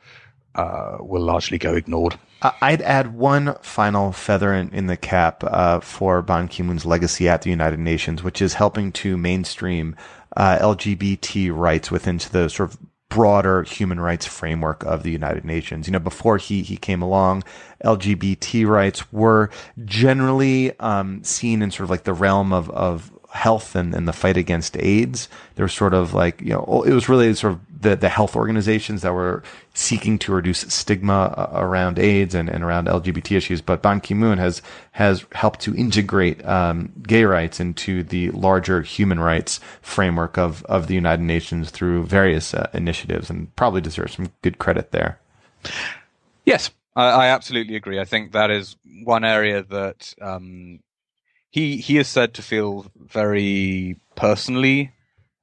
uh, 0.56 0.98
will 1.00 1.22
largely 1.22 1.58
go 1.58 1.74
ignored. 1.74 2.18
I- 2.42 2.54
I'd 2.62 2.82
add 2.82 3.14
one 3.16 3.56
final 3.62 4.12
feather 4.12 4.54
in, 4.54 4.70
in 4.70 4.88
the 4.88 4.98
cap 4.98 5.44
uh, 5.46 5.80
for 5.80 6.22
Ban 6.22 6.48
Ki 6.48 6.64
moon's 6.64 6.86
legacy 6.86 7.28
at 7.30 7.42
the 7.42 7.50
United 7.50 7.80
Nations, 7.80 8.24
which 8.24 8.42
is 8.42 8.56
helping 8.56 8.92
to 8.94 9.18
mainstream 9.18 9.96
uh, 10.36 10.58
LGBT 10.60 11.56
rights 11.56 11.92
within 11.92 12.18
the 12.32 12.50
sort 12.50 12.72
of 12.72 12.80
broader 13.10 13.62
human 13.62 14.00
rights 14.00 14.26
framework 14.26 14.84
of 14.86 15.04
the 15.04 15.12
United 15.12 15.46
Nations. 15.46 15.88
You 15.88 15.92
know, 15.94 16.00
before 16.00 16.38
he 16.38 16.64
he 16.64 16.78
came 16.78 17.02
along, 17.02 17.44
LGBT 17.84 18.68
rights 18.68 19.12
were 19.14 19.52
generally 19.86 20.78
um, 20.80 21.24
seen 21.24 21.62
in 21.62 21.70
sort 21.72 21.86
of 21.86 21.90
like 21.92 22.04
the 22.04 22.14
realm 22.14 22.52
of 22.52 22.70
of 22.72 23.12
health 23.32 23.76
and, 23.76 23.94
and 23.96 24.08
the 24.08 24.14
fight 24.14 24.38
against 24.38 24.78
AIDS. 24.78 25.28
There 25.56 25.66
was 25.66 25.74
sort 25.74 25.94
of 25.94 26.14
like, 26.14 26.42
you 26.42 26.50
know, 26.50 26.84
it 26.86 26.94
was 26.94 27.10
really 27.10 27.34
sort 27.34 27.54
of 27.54 27.73
the, 27.84 27.96
the 27.96 28.10
health 28.10 28.36
organizations 28.36 29.02
that 29.04 29.14
were 29.14 29.44
seeking 29.74 30.18
to 30.20 30.34
reduce 30.34 30.60
stigma 30.62 31.34
uh, 31.38 31.50
around 31.54 32.00
AIDS 32.00 32.34
and, 32.34 32.50
and 32.50 32.64
around 32.64 32.88
LGBT 32.88 33.38
issues. 33.38 33.62
But 33.62 33.82
Ban 33.82 34.02
Ki-moon 34.02 34.38
has, 34.40 34.62
has 34.94 35.26
helped 35.34 35.60
to 35.62 35.76
integrate, 35.76 36.44
um, 36.46 36.92
gay 37.04 37.24
rights 37.26 37.60
into 37.60 38.04
the 38.04 38.32
larger 38.32 38.82
human 38.82 39.20
rights 39.20 39.60
framework 39.82 40.38
of, 40.38 40.64
of 40.66 40.88
the 40.88 40.96
United 40.96 41.24
Nations 41.24 41.70
through 41.70 42.06
various 42.06 42.54
uh, 42.54 42.70
initiatives 42.74 43.30
and 43.30 43.56
probably 43.56 43.82
deserves 43.82 44.16
some 44.16 44.32
good 44.42 44.58
credit 44.58 44.92
there. 44.92 45.20
Yes, 46.46 46.72
I, 46.96 47.06
I 47.06 47.28
absolutely 47.28 47.76
agree. 47.76 48.00
I 48.00 48.06
think 48.06 48.32
that 48.32 48.52
is 48.52 48.76
one 49.04 49.24
area 49.24 49.64
that 49.64 50.14
um, 50.22 50.80
he 51.50 51.78
he 51.78 51.98
is 51.98 52.08
said 52.08 52.34
to 52.34 52.42
feel 52.42 52.88
very 52.96 53.98
personally 54.16 54.92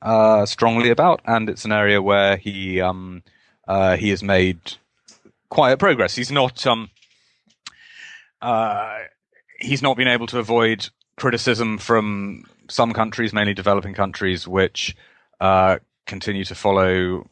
uh, 0.02 0.46
strongly 0.46 0.90
about, 0.90 1.20
and 1.24 1.48
it's 1.48 1.64
an 1.64 1.72
area 1.72 2.00
where 2.00 2.36
he 2.36 2.80
um, 2.80 3.22
uh, 3.68 3.96
he 3.96 4.10
has 4.10 4.22
made 4.22 4.58
quiet 5.48 5.78
progress. 5.78 6.16
He's 6.16 6.32
not 6.32 6.66
um, 6.66 6.90
uh, 8.40 8.98
he's 9.58 9.82
not 9.82 9.96
been 9.96 10.08
able 10.08 10.26
to 10.28 10.38
avoid 10.38 10.88
criticism 11.16 11.78
from 11.78 12.44
some 12.68 12.92
countries, 12.92 13.32
mainly 13.32 13.54
developing 13.54 13.94
countries, 13.94 14.48
which 14.48 14.96
uh, 15.40 15.78
continue 16.06 16.44
to 16.44 16.54
follow 16.54 17.28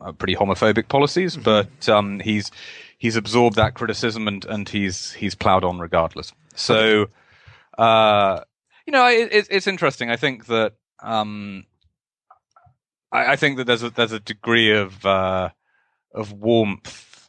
uh, 0.00 0.12
pretty 0.12 0.34
homophobic 0.34 0.88
policies. 0.88 1.36
But 1.36 1.88
um, 1.88 2.20
he's 2.20 2.50
he's 2.98 3.16
absorbed 3.16 3.56
that 3.56 3.74
criticism 3.74 4.26
and 4.28 4.44
and 4.46 4.68
he's 4.68 5.12
he's 5.12 5.34
ploughed 5.34 5.64
on 5.64 5.78
regardless. 5.78 6.32
So, 6.54 7.06
uh, 7.76 8.40
you 8.86 8.92
know, 8.92 9.06
it, 9.06 9.28
it's 9.32 9.48
it's 9.50 9.66
interesting. 9.66 10.10
I 10.10 10.16
think 10.16 10.46
that 10.46 10.74
um, 11.02 11.64
I, 13.12 13.32
I 13.32 13.36
think 13.36 13.56
that 13.56 13.64
there's 13.64 13.82
a 13.82 13.90
there's 13.90 14.12
a 14.12 14.20
degree 14.20 14.72
of 14.72 15.04
uh, 15.04 15.50
of 16.14 16.32
warmth 16.32 17.28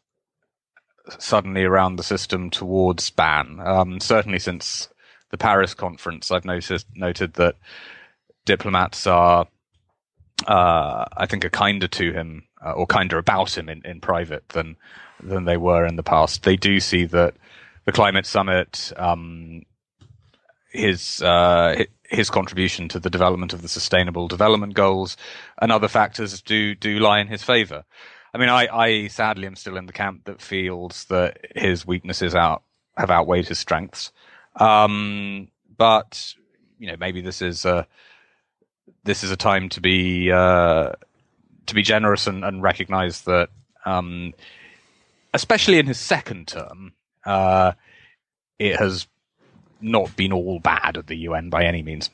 suddenly 1.20 1.64
around 1.64 1.96
the 1.96 2.04
system 2.04 2.50
towards 2.50 3.10
ban. 3.10 3.60
Um, 3.64 4.00
certainly 4.00 4.40
since 4.40 4.90
the 5.30 5.38
Paris 5.38 5.74
conference, 5.74 6.32
I've 6.32 6.46
noticed 6.46 6.88
noted 6.96 7.34
that 7.36 7.56
diplomats 8.46 9.08
are, 9.08 9.48
uh, 10.48 11.06
I 11.16 11.26
think, 11.26 11.46
are 11.46 11.50
kinder 11.50 11.88
to 11.88 12.12
him 12.12 12.44
uh, 12.66 12.72
or 12.72 12.86
kinder 12.86 13.18
about 13.18 13.58
him 13.58 13.70
in, 13.70 13.82
in 13.86 14.02
private 14.02 14.48
than 14.50 14.76
than 15.22 15.46
they 15.46 15.58
were 15.58 15.86
in 15.86 15.96
the 15.96 16.04
past. 16.04 16.44
They 16.44 16.56
do 16.56 16.80
see 16.80 17.06
that 17.06 17.36
the 17.86 17.92
climate 17.92 18.26
summit, 18.26 18.92
um, 18.98 19.51
his 20.72 21.22
uh, 21.22 21.84
his 22.10 22.30
contribution 22.30 22.88
to 22.90 23.00
the 23.00 23.10
development 23.10 23.54
of 23.54 23.62
the 23.62 23.68
sustainable 23.68 24.28
development 24.28 24.74
goals, 24.74 25.18
and 25.62 25.72
other 25.72 25.88
factors 25.88 26.42
do 26.42 26.76
do 26.76 27.00
lie 27.00 27.20
in 27.20 27.28
his 27.28 27.44
favor. 27.44 27.84
I 28.34 28.38
mean, 28.38 28.50
I, 28.50 28.68
I 28.68 29.08
sadly 29.08 29.46
am 29.46 29.56
still 29.56 29.78
in 29.78 29.86
the 29.86 29.94
camp 29.94 30.24
that 30.26 30.42
feels 30.42 31.06
that 31.06 31.40
his 31.54 31.86
weaknesses 31.86 32.34
out 32.34 32.64
have 32.98 33.12
outweighed 33.12 33.48
his 33.48 33.60
strengths. 33.60 34.12
Um, 34.56 35.50
but 35.78 36.34
you 36.80 36.88
know, 36.88 36.96
maybe 36.98 37.22
this 37.22 37.42
is 37.42 37.66
a 37.66 37.88
this 39.04 39.24
is 39.24 39.32
a 39.32 39.38
time 39.38 39.70
to 39.70 39.82
be 39.82 40.32
uh, 40.32 40.92
to 41.66 41.76
be 41.76 41.82
generous 41.82 42.28
and, 42.28 42.44
and 42.44 42.64
recognize 42.64 43.22
that, 43.22 43.50
um, 43.86 44.34
especially 45.34 45.80
in 45.80 45.88
his 45.88 46.00
second 46.00 46.48
term, 46.48 46.94
uh, 47.26 47.74
it 48.60 48.78
has 48.78 49.08
not 49.82 50.16
been 50.16 50.34
all 50.34 50.60
bad 50.60 50.98
at 50.98 51.08
the 51.08 51.16
UN 51.18 51.50
by 51.50 51.66
any 51.66 51.82
means. 51.82 52.10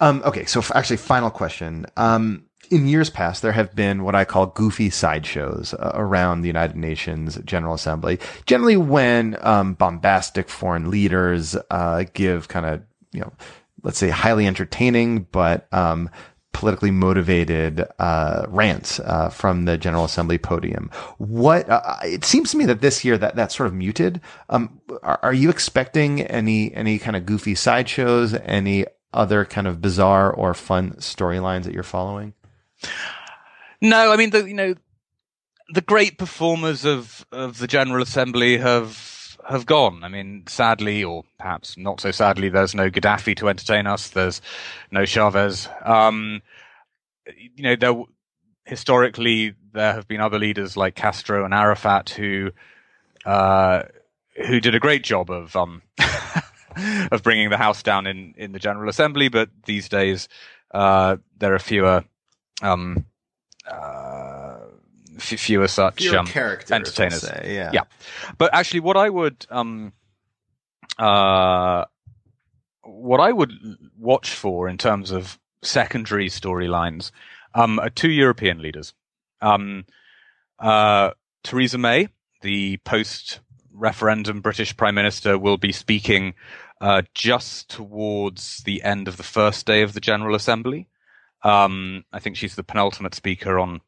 Um, 0.00 0.22
okay, 0.24 0.44
so 0.44 0.60
f- 0.60 0.72
actually, 0.74 0.98
final 0.98 1.30
question. 1.30 1.86
Um, 1.96 2.44
in 2.70 2.86
years 2.86 3.10
past, 3.10 3.42
there 3.42 3.52
have 3.52 3.74
been 3.74 4.04
what 4.04 4.14
I 4.14 4.24
call 4.24 4.46
goofy 4.46 4.90
sideshows 4.90 5.74
uh, 5.74 5.92
around 5.94 6.42
the 6.42 6.48
United 6.48 6.76
Nations 6.76 7.38
General 7.44 7.74
Assembly. 7.74 8.18
Generally, 8.46 8.76
when 8.76 9.36
um, 9.40 9.74
bombastic 9.74 10.48
foreign 10.48 10.90
leaders 10.90 11.56
uh, 11.70 12.04
give 12.12 12.48
kind 12.48 12.66
of, 12.66 12.82
you 13.12 13.20
know, 13.20 13.32
let's 13.82 13.98
say 13.98 14.08
highly 14.08 14.46
entertaining 14.46 15.20
but 15.30 15.72
um, 15.72 16.10
politically 16.52 16.90
motivated 16.90 17.84
uh, 17.98 18.44
rants 18.48 19.00
uh, 19.00 19.28
from 19.28 19.64
the 19.64 19.78
General 19.78 20.04
Assembly 20.04 20.38
podium. 20.38 20.90
What 21.18 21.68
uh, 21.68 21.96
it 22.02 22.24
seems 22.24 22.50
to 22.50 22.56
me 22.56 22.66
that 22.66 22.80
this 22.80 23.04
year 23.04 23.16
that 23.18 23.36
that's 23.36 23.56
sort 23.56 23.68
of 23.68 23.74
muted. 23.74 24.20
Um, 24.48 24.80
are, 25.02 25.20
are 25.22 25.32
you 25.32 25.50
expecting 25.50 26.22
any 26.22 26.74
any 26.74 26.98
kind 26.98 27.16
of 27.16 27.26
goofy 27.26 27.54
sideshows? 27.54 28.34
Any 28.34 28.86
other 29.12 29.44
kind 29.44 29.66
of 29.66 29.80
bizarre 29.80 30.32
or 30.32 30.54
fun 30.54 30.92
storylines 30.98 31.64
that 31.64 31.74
you're 31.74 31.82
following? 31.82 32.34
No, 33.80 34.12
I 34.12 34.16
mean 34.16 34.30
the 34.30 34.48
you 34.48 34.54
know 34.54 34.74
the 35.74 35.80
great 35.80 36.18
performers 36.18 36.84
of 36.84 37.26
of 37.30 37.58
the 37.58 37.66
General 37.66 38.02
Assembly 38.02 38.58
have 38.58 39.17
have 39.48 39.66
gone. 39.66 40.04
I 40.04 40.08
mean, 40.08 40.44
sadly, 40.46 41.02
or 41.02 41.24
perhaps 41.38 41.76
not 41.76 42.00
so 42.00 42.10
sadly, 42.10 42.48
there's 42.48 42.74
no 42.74 42.90
Gaddafi 42.90 43.36
to 43.38 43.48
entertain 43.48 43.86
us. 43.86 44.10
There's 44.10 44.40
no 44.90 45.04
Chavez. 45.04 45.68
Um, 45.84 46.42
you 47.56 47.62
know, 47.62 47.76
there 47.76 47.94
historically 48.64 49.54
there 49.72 49.94
have 49.94 50.06
been 50.06 50.20
other 50.20 50.38
leaders 50.38 50.76
like 50.76 50.94
Castro 50.94 51.44
and 51.44 51.54
Arafat 51.54 52.10
who 52.10 52.50
uh, 53.24 53.84
who 54.46 54.60
did 54.60 54.74
a 54.74 54.80
great 54.80 55.02
job 55.02 55.30
of 55.30 55.56
um, 55.56 55.82
of 57.10 57.22
bringing 57.22 57.50
the 57.50 57.56
house 57.56 57.82
down 57.82 58.06
in 58.06 58.34
in 58.36 58.52
the 58.52 58.58
General 58.58 58.90
Assembly. 58.90 59.28
But 59.28 59.48
these 59.64 59.88
days, 59.88 60.28
uh, 60.72 61.16
there 61.38 61.54
are 61.54 61.58
fewer. 61.58 62.04
Um, 62.60 63.06
uh, 63.70 64.17
fewer 65.18 65.68
such 65.68 65.96
fewer 65.96 66.18
um, 66.18 66.26
characters, 66.26 66.70
entertainers. 66.70 67.22
Say, 67.22 67.54
yeah. 67.54 67.70
yeah. 67.72 67.82
But 68.38 68.54
actually, 68.54 68.80
what 68.80 68.96
I 68.96 69.08
would 69.08 69.46
um, 69.50 69.92
uh, 70.98 71.84
what 72.82 73.20
I 73.20 73.32
would 73.32 73.52
watch 73.98 74.30
for 74.30 74.68
in 74.68 74.78
terms 74.78 75.10
of 75.10 75.38
secondary 75.62 76.28
storylines 76.28 77.10
um, 77.54 77.78
are 77.78 77.90
two 77.90 78.10
European 78.10 78.60
leaders. 78.60 78.94
Um, 79.40 79.84
uh, 80.58 81.10
Theresa 81.44 81.78
May, 81.78 82.08
the 82.42 82.78
post 82.78 83.40
referendum 83.72 84.40
British 84.40 84.76
Prime 84.76 84.94
Minister, 84.94 85.38
will 85.38 85.56
be 85.56 85.72
speaking 85.72 86.34
uh, 86.80 87.02
just 87.14 87.70
towards 87.70 88.62
the 88.64 88.82
end 88.82 89.08
of 89.08 89.16
the 89.16 89.22
first 89.22 89.66
day 89.66 89.82
of 89.82 89.92
the 89.92 90.00
General 90.00 90.34
Assembly. 90.34 90.88
Um, 91.42 92.04
I 92.12 92.18
think 92.18 92.36
she's 92.36 92.56
the 92.56 92.64
penultimate 92.64 93.14
speaker 93.14 93.58
on 93.58 93.80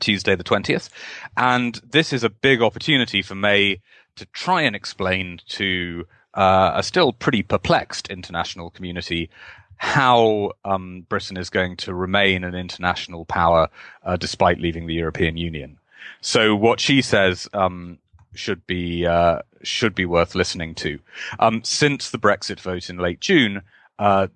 Tuesday, 0.00 0.34
the 0.34 0.44
20th. 0.44 0.88
And 1.36 1.80
this 1.88 2.12
is 2.12 2.24
a 2.24 2.30
big 2.30 2.62
opportunity 2.62 3.22
for 3.22 3.34
May 3.34 3.80
to 4.16 4.26
try 4.26 4.62
and 4.62 4.74
explain 4.76 5.40
to 5.48 6.06
uh, 6.34 6.72
a 6.74 6.82
still 6.82 7.12
pretty 7.12 7.42
perplexed 7.42 8.08
international 8.08 8.70
community 8.70 9.30
how 9.76 10.50
um, 10.64 11.06
Britain 11.08 11.36
is 11.36 11.50
going 11.50 11.76
to 11.76 11.94
remain 11.94 12.42
an 12.44 12.54
international 12.54 13.24
power 13.24 13.68
uh, 14.02 14.16
despite 14.16 14.60
leaving 14.60 14.86
the 14.86 14.94
European 14.94 15.36
Union. 15.36 15.78
So 16.20 16.54
what 16.56 16.80
she 16.80 17.00
says 17.00 17.48
um, 17.54 17.98
should 18.34 18.66
be 18.66 19.06
uh, 19.06 19.40
should 19.62 19.94
be 19.94 20.04
worth 20.04 20.34
listening 20.34 20.74
to. 20.76 20.98
Um, 21.38 21.62
since 21.64 22.10
the 22.10 22.18
Brexit 22.18 22.60
vote 22.60 22.90
in 22.90 22.98
late 22.98 23.20
June, 23.20 23.62
uh, 23.98 24.26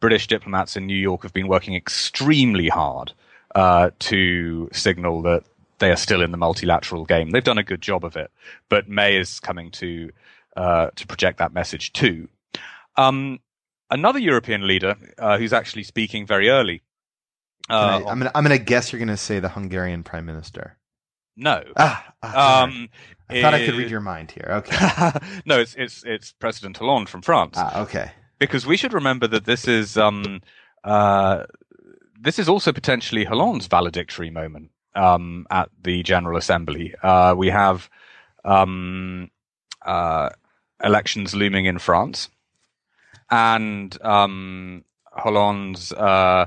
British 0.00 0.28
diplomats 0.28 0.76
in 0.76 0.86
New 0.86 0.96
York 0.96 1.22
have 1.22 1.32
been 1.32 1.48
working 1.48 1.74
extremely 1.74 2.68
hard 2.68 3.12
uh, 3.54 3.90
to 3.98 4.68
signal 4.72 5.22
that 5.22 5.44
they 5.78 5.90
are 5.90 5.96
still 5.96 6.22
in 6.22 6.30
the 6.30 6.36
multilateral 6.36 7.04
game. 7.04 7.30
They've 7.30 7.42
done 7.42 7.58
a 7.58 7.64
good 7.64 7.80
job 7.80 8.04
of 8.04 8.16
it, 8.16 8.30
but 8.68 8.88
May 8.88 9.16
is 9.16 9.40
coming 9.40 9.70
to 9.72 10.10
uh, 10.56 10.90
to 10.94 11.06
project 11.06 11.38
that 11.38 11.52
message 11.52 11.92
too. 11.92 12.28
Um, 12.96 13.40
another 13.90 14.18
European 14.18 14.66
leader 14.66 14.96
uh, 15.18 15.38
who's 15.38 15.52
actually 15.52 15.84
speaking 15.84 16.26
very 16.26 16.48
early. 16.48 16.82
I, 17.68 17.96
am 17.98 18.18
gonna 18.18 18.30
I'm 18.34 18.42
gonna 18.42 18.58
guess 18.58 18.92
you're 18.92 18.98
gonna 18.98 19.16
say 19.16 19.38
the 19.38 19.48
Hungarian 19.48 20.02
prime 20.02 20.26
minister. 20.26 20.76
No. 21.36 21.62
Ah, 21.76 22.12
ah 22.22 22.62
um, 22.64 22.88
I 23.28 23.42
thought 23.42 23.54
I 23.54 23.64
could 23.64 23.76
read 23.76 23.90
your 23.90 24.00
mind 24.00 24.30
here. 24.30 24.46
Okay. 24.50 25.10
no, 25.46 25.58
it's 25.60 25.74
it's 25.76 26.02
it's 26.04 26.32
President 26.32 26.76
Hollande 26.76 27.08
from 27.08 27.22
France. 27.22 27.54
Ah, 27.56 27.82
okay. 27.82 28.10
Because 28.38 28.66
we 28.66 28.76
should 28.76 28.92
remember 28.92 29.26
that 29.28 29.44
this 29.44 29.68
is 29.68 29.96
um 29.96 30.40
uh 30.82 31.44
this 32.20 32.38
is 32.38 32.48
also 32.48 32.72
potentially 32.72 33.24
Hollande's 33.24 33.66
valedictory 33.66 34.30
moment 34.30 34.70
um 34.94 35.46
at 35.50 35.70
the 35.82 36.02
General 36.02 36.36
Assembly. 36.36 36.94
Uh, 37.02 37.34
we 37.36 37.48
have 37.48 37.88
um 38.44 39.30
uh 39.84 40.30
elections 40.82 41.34
looming 41.34 41.66
in 41.66 41.78
France, 41.78 42.28
and 43.30 43.96
um 44.02 44.84
Hollande's 45.12 45.92
uh 45.92 46.46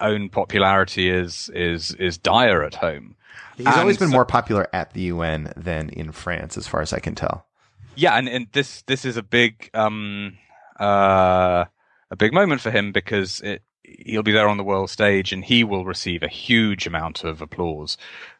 own 0.00 0.28
popularity 0.28 1.10
is 1.10 1.50
is 1.54 1.92
is 1.92 2.18
dire 2.18 2.62
at 2.62 2.74
home. 2.74 3.16
He's 3.56 3.66
and 3.66 3.76
always 3.76 3.98
been 3.98 4.08
so, 4.08 4.14
more 4.14 4.26
popular 4.26 4.68
at 4.72 4.92
the 4.92 5.02
UN 5.02 5.52
than 5.56 5.88
in 5.88 6.12
France, 6.12 6.58
as 6.58 6.66
far 6.66 6.82
as 6.82 6.92
I 6.92 6.98
can 6.98 7.14
tell. 7.14 7.46
Yeah, 7.94 8.14
and, 8.14 8.28
and 8.28 8.46
this 8.52 8.82
this 8.82 9.04
is 9.04 9.16
a 9.16 9.22
big 9.22 9.70
um, 9.72 10.36
uh, 10.78 11.64
a 12.10 12.16
big 12.16 12.34
moment 12.34 12.60
for 12.60 12.70
him 12.70 12.92
because 12.92 13.40
it, 13.40 13.62
he'll 14.04 14.22
be 14.22 14.32
there 14.32 14.48
on 14.48 14.56
the 14.56 14.64
world 14.64 14.90
stage 14.90 15.32
and 15.32 15.44
he 15.44 15.64
will 15.64 15.84
receive 15.84 16.22
a 16.22 16.28
huge 16.28 16.86
amount 16.86 17.24
of 17.24 17.40
applause, 17.40 17.96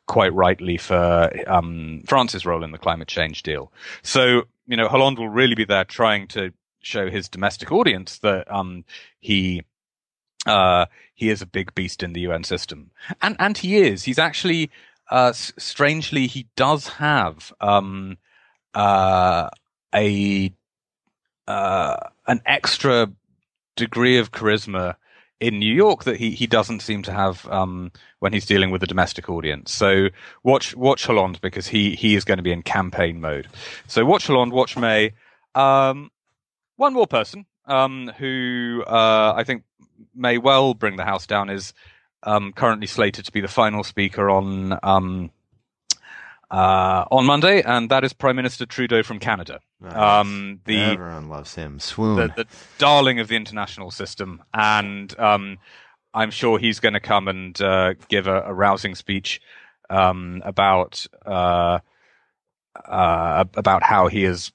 quite 0.06 0.32
rightly 0.32 0.76
for 0.76 1.30
um, 1.46 2.02
France's 2.06 2.44
role 2.46 2.64
in 2.64 2.72
the 2.72 2.78
climate 2.78 3.08
change 3.08 3.42
deal. 3.42 3.72
So 4.02 4.42
you 4.66 4.76
know, 4.76 4.88
Hollande 4.88 5.18
will 5.18 5.28
really 5.28 5.54
be 5.54 5.64
there 5.64 5.84
trying 5.84 6.26
to 6.28 6.52
show 6.80 7.10
his 7.10 7.28
domestic 7.28 7.72
audience 7.72 8.18
that 8.18 8.50
um, 8.52 8.84
he 9.20 9.62
uh, 10.46 10.86
he 11.14 11.30
is 11.30 11.42
a 11.42 11.46
big 11.46 11.74
beast 11.74 12.02
in 12.02 12.12
the 12.12 12.20
UN 12.20 12.44
system, 12.44 12.90
and 13.22 13.36
and 13.38 13.58
he 13.58 13.76
is. 13.76 14.04
He's 14.04 14.18
actually 14.18 14.70
uh, 15.10 15.32
strangely, 15.32 16.26
he 16.26 16.48
does 16.56 16.88
have 16.88 17.52
um, 17.60 18.18
uh, 18.74 19.48
a 19.94 20.52
uh, 21.46 21.96
an 22.26 22.40
extra 22.44 23.10
degree 23.76 24.18
of 24.18 24.32
charisma 24.32 24.96
in 25.40 25.58
New 25.58 25.72
York 25.72 26.04
that 26.04 26.16
he, 26.16 26.30
he 26.30 26.46
doesn't 26.46 26.80
seem 26.80 27.02
to 27.02 27.12
have 27.12 27.46
um, 27.48 27.92
when 28.20 28.32
he's 28.32 28.46
dealing 28.46 28.70
with 28.70 28.82
a 28.82 28.86
domestic 28.86 29.28
audience. 29.28 29.72
So 29.72 30.08
watch 30.42 30.74
watch 30.74 31.06
Hollande 31.06 31.40
because 31.40 31.66
he 31.66 31.94
he 31.94 32.14
is 32.14 32.24
going 32.24 32.38
to 32.38 32.42
be 32.42 32.52
in 32.52 32.62
campaign 32.62 33.20
mode. 33.20 33.48
So 33.86 34.04
watch 34.04 34.26
Hollande, 34.26 34.52
watch 34.52 34.76
May. 34.76 35.12
Um, 35.54 36.10
one 36.76 36.92
more 36.92 37.06
person 37.06 37.46
um, 37.66 38.12
who 38.18 38.82
uh, 38.86 39.34
I 39.36 39.44
think 39.44 39.64
may 40.14 40.38
well 40.38 40.74
bring 40.74 40.96
the 40.96 41.04
house 41.04 41.26
down 41.26 41.50
is 41.50 41.72
um, 42.22 42.52
currently 42.52 42.86
slated 42.86 43.24
to 43.26 43.32
be 43.32 43.40
the 43.40 43.48
final 43.48 43.84
speaker 43.84 44.30
on 44.30 44.78
um, 44.82 45.30
uh, 46.50 47.04
on 47.10 47.24
Monday, 47.24 47.62
and 47.62 47.90
that 47.90 48.04
is 48.04 48.12
Prime 48.12 48.36
Minister 48.36 48.66
Trudeau 48.66 49.02
from 49.02 49.18
Canada. 49.18 49.60
Nice. 49.80 49.94
Um, 49.94 50.60
the 50.64 50.78
everyone 50.78 51.28
loves 51.28 51.54
him. 51.54 51.78
Swoon, 51.80 52.16
the, 52.16 52.44
the 52.44 52.46
darling 52.78 53.18
of 53.20 53.28
the 53.28 53.36
international 53.36 53.90
system, 53.90 54.42
and 54.54 55.18
um, 55.18 55.58
I'm 56.14 56.30
sure 56.30 56.58
he's 56.58 56.80
going 56.80 56.94
to 56.94 57.00
come 57.00 57.28
and 57.28 57.60
uh, 57.60 57.94
give 58.08 58.26
a, 58.26 58.42
a, 58.42 58.54
rousing 58.54 58.94
speech 58.94 59.40
um, 59.90 60.42
about 60.44 61.06
uh, 61.24 61.80
uh 62.84 63.44
about 63.54 63.82
how 63.82 64.08
he 64.08 64.22
has 64.22 64.52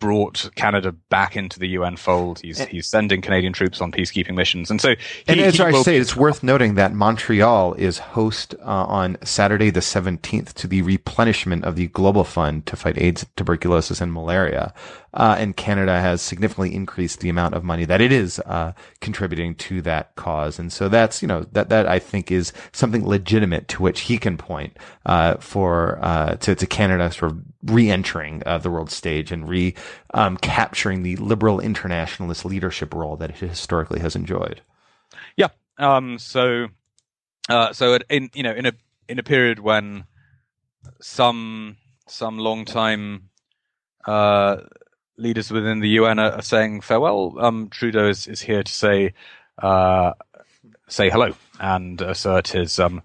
brought 0.00 0.50
Canada 0.54 0.92
back 0.92 1.36
into 1.36 1.58
the 1.58 1.68
UN 1.68 1.96
fold. 1.96 2.40
He's 2.40 2.60
and, 2.60 2.68
he's 2.68 2.86
sending 2.86 3.20
Canadian 3.20 3.52
troops 3.52 3.80
on 3.80 3.92
peacekeeping 3.92 4.34
missions, 4.34 4.70
and 4.70 4.80
so. 4.80 4.90
He, 4.90 4.96
and 5.28 5.40
as 5.40 5.60
I 5.60 5.72
say, 5.82 5.96
it's 5.96 6.16
worth 6.16 6.42
noting 6.42 6.74
that 6.74 6.92
Montreal 6.92 7.74
is 7.74 7.98
host 7.98 8.54
uh, 8.60 8.64
on 8.64 9.16
Saturday 9.24 9.70
the 9.70 9.82
seventeenth 9.82 10.54
to 10.54 10.66
the 10.66 10.82
replenishment 10.82 11.64
of 11.64 11.76
the 11.76 11.88
Global 11.88 12.24
Fund 12.24 12.66
to 12.66 12.76
fight 12.76 12.98
AIDS, 12.98 13.26
tuberculosis, 13.36 14.00
and 14.00 14.12
malaria. 14.12 14.72
Uh, 15.14 15.36
and 15.38 15.56
Canada 15.56 16.00
has 16.00 16.20
significantly 16.20 16.74
increased 16.74 17.20
the 17.20 17.28
amount 17.28 17.54
of 17.54 17.64
money 17.64 17.84
that 17.84 18.00
it 18.00 18.12
is 18.12 18.38
uh, 18.40 18.72
contributing 19.00 19.54
to 19.54 19.80
that 19.82 20.14
cause. 20.16 20.58
And 20.58 20.72
so 20.72 20.88
that's 20.88 21.22
you 21.22 21.28
know 21.28 21.44
that 21.52 21.68
that 21.70 21.86
I 21.86 21.98
think 21.98 22.30
is 22.30 22.52
something 22.72 23.06
legitimate 23.06 23.68
to 23.68 23.82
which 23.82 24.00
he 24.02 24.18
can 24.18 24.36
point 24.36 24.76
uh, 25.06 25.36
for 25.36 25.98
uh, 26.02 26.36
to 26.36 26.54
to 26.54 26.66
Canada 26.66 27.10
sort 27.10 27.32
of 27.32 27.38
re-entering 27.64 28.42
uh, 28.46 28.58
the 28.58 28.70
world 28.70 28.90
stage 28.90 29.32
and 29.32 29.48
re 29.48 29.74
um, 30.14 30.36
capturing 30.36 31.02
the 31.02 31.16
liberal 31.16 31.60
internationalist 31.60 32.44
leadership 32.44 32.94
role 32.94 33.16
that 33.16 33.30
it 33.30 33.36
historically 33.36 34.00
has 34.00 34.14
enjoyed. 34.14 34.60
Yeah. 35.36 35.48
Um, 35.78 36.18
so 36.18 36.68
uh, 37.48 37.72
so 37.72 37.98
in 38.10 38.30
you 38.34 38.42
know 38.42 38.52
in 38.52 38.66
a 38.66 38.72
in 39.08 39.18
a 39.18 39.22
period 39.22 39.58
when 39.58 40.04
some 41.00 41.76
some 42.06 42.38
long 42.38 42.64
time 42.64 43.30
uh, 44.06 44.58
leaders 45.18 45.50
within 45.50 45.80
the 45.80 45.88
UN 45.90 46.18
are, 46.18 46.32
are 46.32 46.42
saying 46.42 46.80
farewell. 46.80 47.34
Um, 47.38 47.68
Trudeau 47.68 48.08
is, 48.08 48.26
is 48.26 48.40
here 48.40 48.62
to 48.62 48.72
say 48.72 49.12
uh, 49.58 50.12
say 50.88 51.10
hello 51.10 51.34
and 51.60 52.00
assert 52.00 52.48
his 52.48 52.78
um, 52.78 53.02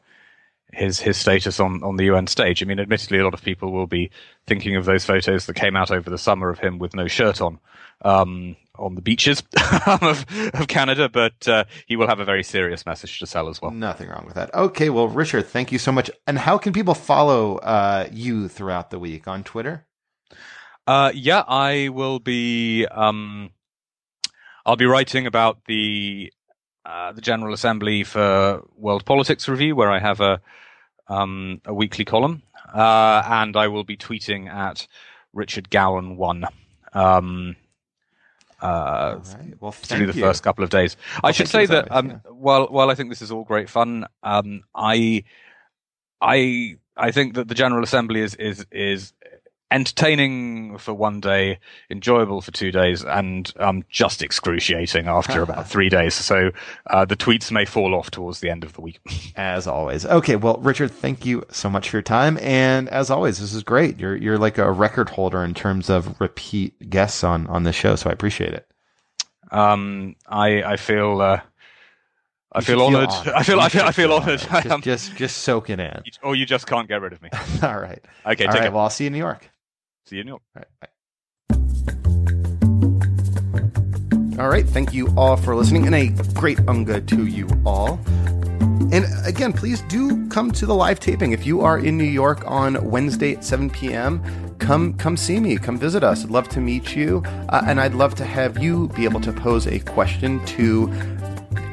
his 0.72 1.00
his 1.00 1.18
status 1.18 1.60
on, 1.60 1.84
on 1.84 1.98
the 1.98 2.06
UN 2.06 2.28
stage. 2.28 2.62
I 2.62 2.66
mean, 2.66 2.80
admittedly, 2.80 3.20
a 3.20 3.24
lot 3.24 3.34
of 3.34 3.42
people 3.42 3.72
will 3.72 3.88
be 3.88 4.12
thinking 4.48 4.76
of 4.76 4.86
those 4.86 5.06
photos 5.06 5.46
that 5.46 5.56
came 5.56 5.76
out 5.76 5.92
over 5.92 6.10
the 6.10 6.18
summer 6.18 6.50
of 6.50 6.60
him 6.60 6.80
with 6.80 6.96
no 6.96 7.08
shirt 7.08 7.42
on 7.42 7.60
um, 8.04 8.56
on 8.78 8.96
the 8.96 9.02
beaches 9.02 9.44
of, 10.02 10.26
of 10.54 10.68
Canada, 10.68 11.08
but 11.08 11.48
uh, 11.48 11.64
he 11.86 11.96
will 11.96 12.08
have 12.08 12.20
a 12.20 12.26
very 12.26 12.44
serious 12.44 12.86
message 12.86 13.20
to 13.20 13.28
sell 13.28 13.48
as 13.48 13.62
well. 13.62 13.72
Nothing 13.72 14.10
wrong 14.10 14.26
with 14.26 14.36
that. 14.36 14.54
Okay, 14.54 14.90
well, 14.90 15.08
Richard, 15.08 15.46
thank 15.46 15.72
you 15.72 15.78
so 15.78 15.92
much. 15.92 16.10
And 16.26 16.40
how 16.40 16.58
can 16.58 16.74
people 16.74 16.96
follow 16.96 17.58
uh, 17.58 18.08
you 18.12 18.48
throughout 18.48 18.90
the 18.90 18.98
week 18.98 19.28
on 19.28 19.44
Twitter? 19.44 19.86
Uh, 20.86 21.12
yeah, 21.14 21.44
I 21.48 21.90
will 21.90 22.20
be. 22.20 22.86
Um, 22.86 23.52
I'll 24.66 24.76
be 24.76 24.86
writing 24.86 25.28
about 25.28 25.66
the 25.66 26.32
uh, 26.86 27.14
the 27.14 27.22
General 27.22 27.54
Assembly 27.54 28.04
for 28.04 28.64
World 28.76 29.06
Politics 29.06 29.48
Review, 29.48 29.76
where 29.76 29.92
I 29.92 30.00
have 30.00 30.20
a 30.20 30.42
um, 31.08 31.62
a 31.66 31.74
weekly 31.74 32.06
column, 32.06 32.44
uh, 32.74 33.24
and 33.26 33.56
I 33.56 33.68
will 33.68 33.84
be 33.84 33.96
tweeting 33.96 34.50
at 34.50 34.88
Richard 35.32 35.70
Gowan 35.70 36.18
one. 36.18 36.46
Um, 36.94 37.56
uh, 38.62 39.20
right. 39.20 39.54
well, 39.60 39.72
through 39.72 40.08
the 40.08 40.14
you. 40.14 40.22
first 40.22 40.44
couple 40.44 40.64
of 40.64 40.70
days. 40.70 40.96
Well, 41.22 41.30
I 41.30 41.32
should 41.32 41.50
say 41.50 41.66
that 41.66 41.92
um, 41.92 42.10
yeah. 42.10 42.18
while 42.30 42.68
while 42.68 42.90
I 42.90 42.96
think 42.96 43.10
this 43.10 43.22
is 43.22 43.32
all 43.32 43.44
great 43.44 43.70
fun, 43.70 44.06
um, 44.22 44.64
I 44.76 45.24
I 46.22 46.78
I 46.96 47.12
think 47.12 47.36
that 47.36 47.48
the 47.48 47.56
General 47.56 47.84
Assembly 47.84 48.22
is 48.22 48.36
is 48.36 48.66
is 48.72 49.14
entertaining 49.74 50.78
for 50.78 50.94
one 50.94 51.20
day, 51.20 51.60
enjoyable 51.90 52.42
for 52.42 52.52
two 52.52 52.72
days, 52.72 53.04
and 53.04 53.52
um, 53.60 53.84
just 53.90 54.22
excruciating 54.22 55.08
after 55.08 55.42
about 55.44 55.68
three 55.68 55.90
days. 55.90 56.14
So 56.14 56.52
uh, 56.88 57.06
the 57.06 57.18
tweets 57.18 57.52
may 57.52 57.66
fall 57.66 57.96
off 57.96 58.12
towards 58.12 58.40
the 58.40 58.50
end 58.50 58.64
of 58.64 58.74
the 58.74 58.82
week. 58.82 59.00
As 59.36 59.68
always. 59.68 60.06
Okay, 60.06 60.36
well, 60.36 60.58
Richard, 60.58 60.92
thank 60.92 61.26
you 61.26 61.44
so 61.50 61.70
much 61.70 61.90
for 61.90 61.98
your 61.98 62.04
time, 62.04 62.38
and 62.42 62.88
as 62.90 63.10
always, 63.10 63.40
this 63.40 63.54
is 63.54 63.64
great. 63.64 64.00
You're 64.00 64.16
you're 64.16 64.38
like 64.38 64.58
a 64.58 64.72
record 64.72 65.10
holder 65.10 65.44
in 65.44 65.54
terms 65.54 65.90
of 65.90 66.20
repeat 66.22 66.90
guests 66.90 67.24
on 67.24 67.48
on 67.48 67.64
the 67.64 67.74
show, 67.74 67.96
so 67.96 68.10
I 68.10 68.14
appreciate 68.14 68.54
it. 68.54 68.68
Um, 69.52 70.16
I 70.28 70.64
I 70.64 70.78
feel. 70.78 71.20
Uh, 71.22 71.42
I 72.56 72.62
feel 72.62 72.82
honored. 72.84 73.10
I 73.36 73.42
feel 73.42 73.60
I 73.60 73.70
feel 73.70 73.82
I 73.84 73.92
feel 73.92 74.14
honored. 74.14 74.40
Just, 74.40 74.84
just 74.84 75.16
just 75.16 75.38
soak 75.38 75.72
it 75.72 75.80
in. 75.80 76.04
Or 76.22 76.36
you 76.36 76.46
just 76.46 76.68
can't 76.68 76.88
get 76.88 77.02
rid 77.02 77.14
of 77.14 77.22
me. 77.24 77.30
All 77.64 77.80
right. 77.80 78.04
Okay. 78.26 78.46
All 78.46 78.54
take 78.54 78.62
right. 78.62 78.66
it. 78.66 78.74
Well, 78.74 78.84
I'll 78.84 78.92
see 78.92 79.06
you 79.06 79.08
in 79.08 79.14
New 79.14 79.20
York. 79.20 79.50
See 80.06 80.18
you 80.18 80.22
in 80.22 80.28
New 80.28 80.32
York. 80.32 80.42
All 80.56 80.62
right. 80.62 80.68
Bye. 80.82 80.90
All 84.42 84.50
right. 84.50 84.68
Thank 84.68 84.94
you 84.94 85.14
all 85.16 85.38
for 85.38 85.56
listening, 85.56 85.86
and 85.86 85.96
a 85.96 86.10
great 86.34 86.60
unga 86.68 87.02
to 87.02 87.26
you 87.26 87.48
all. 87.66 88.00
And 88.92 89.06
again, 89.26 89.54
please 89.54 89.82
do 89.84 90.28
come 90.28 90.52
to 90.52 90.66
the 90.66 90.76
live 90.76 91.00
taping. 91.00 91.32
If 91.32 91.46
you 91.46 91.62
are 91.62 91.80
in 91.80 91.98
New 91.98 92.04
York 92.04 92.44
on 92.46 92.90
Wednesday 92.90 93.36
at 93.36 93.44
7 93.44 93.70
p.m., 93.70 94.22
come 94.60 94.94
come 94.96 95.16
see 95.16 95.40
me. 95.40 95.58
Come 95.58 95.78
visit 95.78 96.04
us. 96.04 96.26
I'd 96.26 96.32
love 96.32 96.50
to 96.50 96.60
meet 96.60 96.96
you, 96.96 97.24
uh, 97.50 97.64
and 97.66 97.80
I'd 97.80 97.96
love 97.96 98.14
to 98.16 98.26
have 98.26 98.62
you 98.62 98.90
be 98.90 99.06
able 99.06 99.22
to 99.22 99.32
pose 99.32 99.68
a 99.68 99.80
question 99.80 100.46
to 100.48 100.92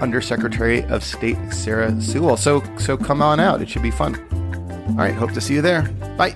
Undersecretary 0.00 0.82
of 0.84 1.02
State 1.02 1.38
Sarah 1.52 2.00
Sewall. 2.00 2.36
So 2.36 2.62
so 2.78 2.96
come 2.96 3.20
on 3.22 3.40
out. 3.40 3.60
It 3.60 3.68
should 3.68 3.82
be 3.82 3.90
fun. 3.90 4.14
All 4.90 4.96
right. 4.96 5.14
Hope 5.14 5.32
to 5.32 5.40
see 5.40 5.54
you 5.54 5.62
there. 5.62 5.82
Bye. 6.16 6.34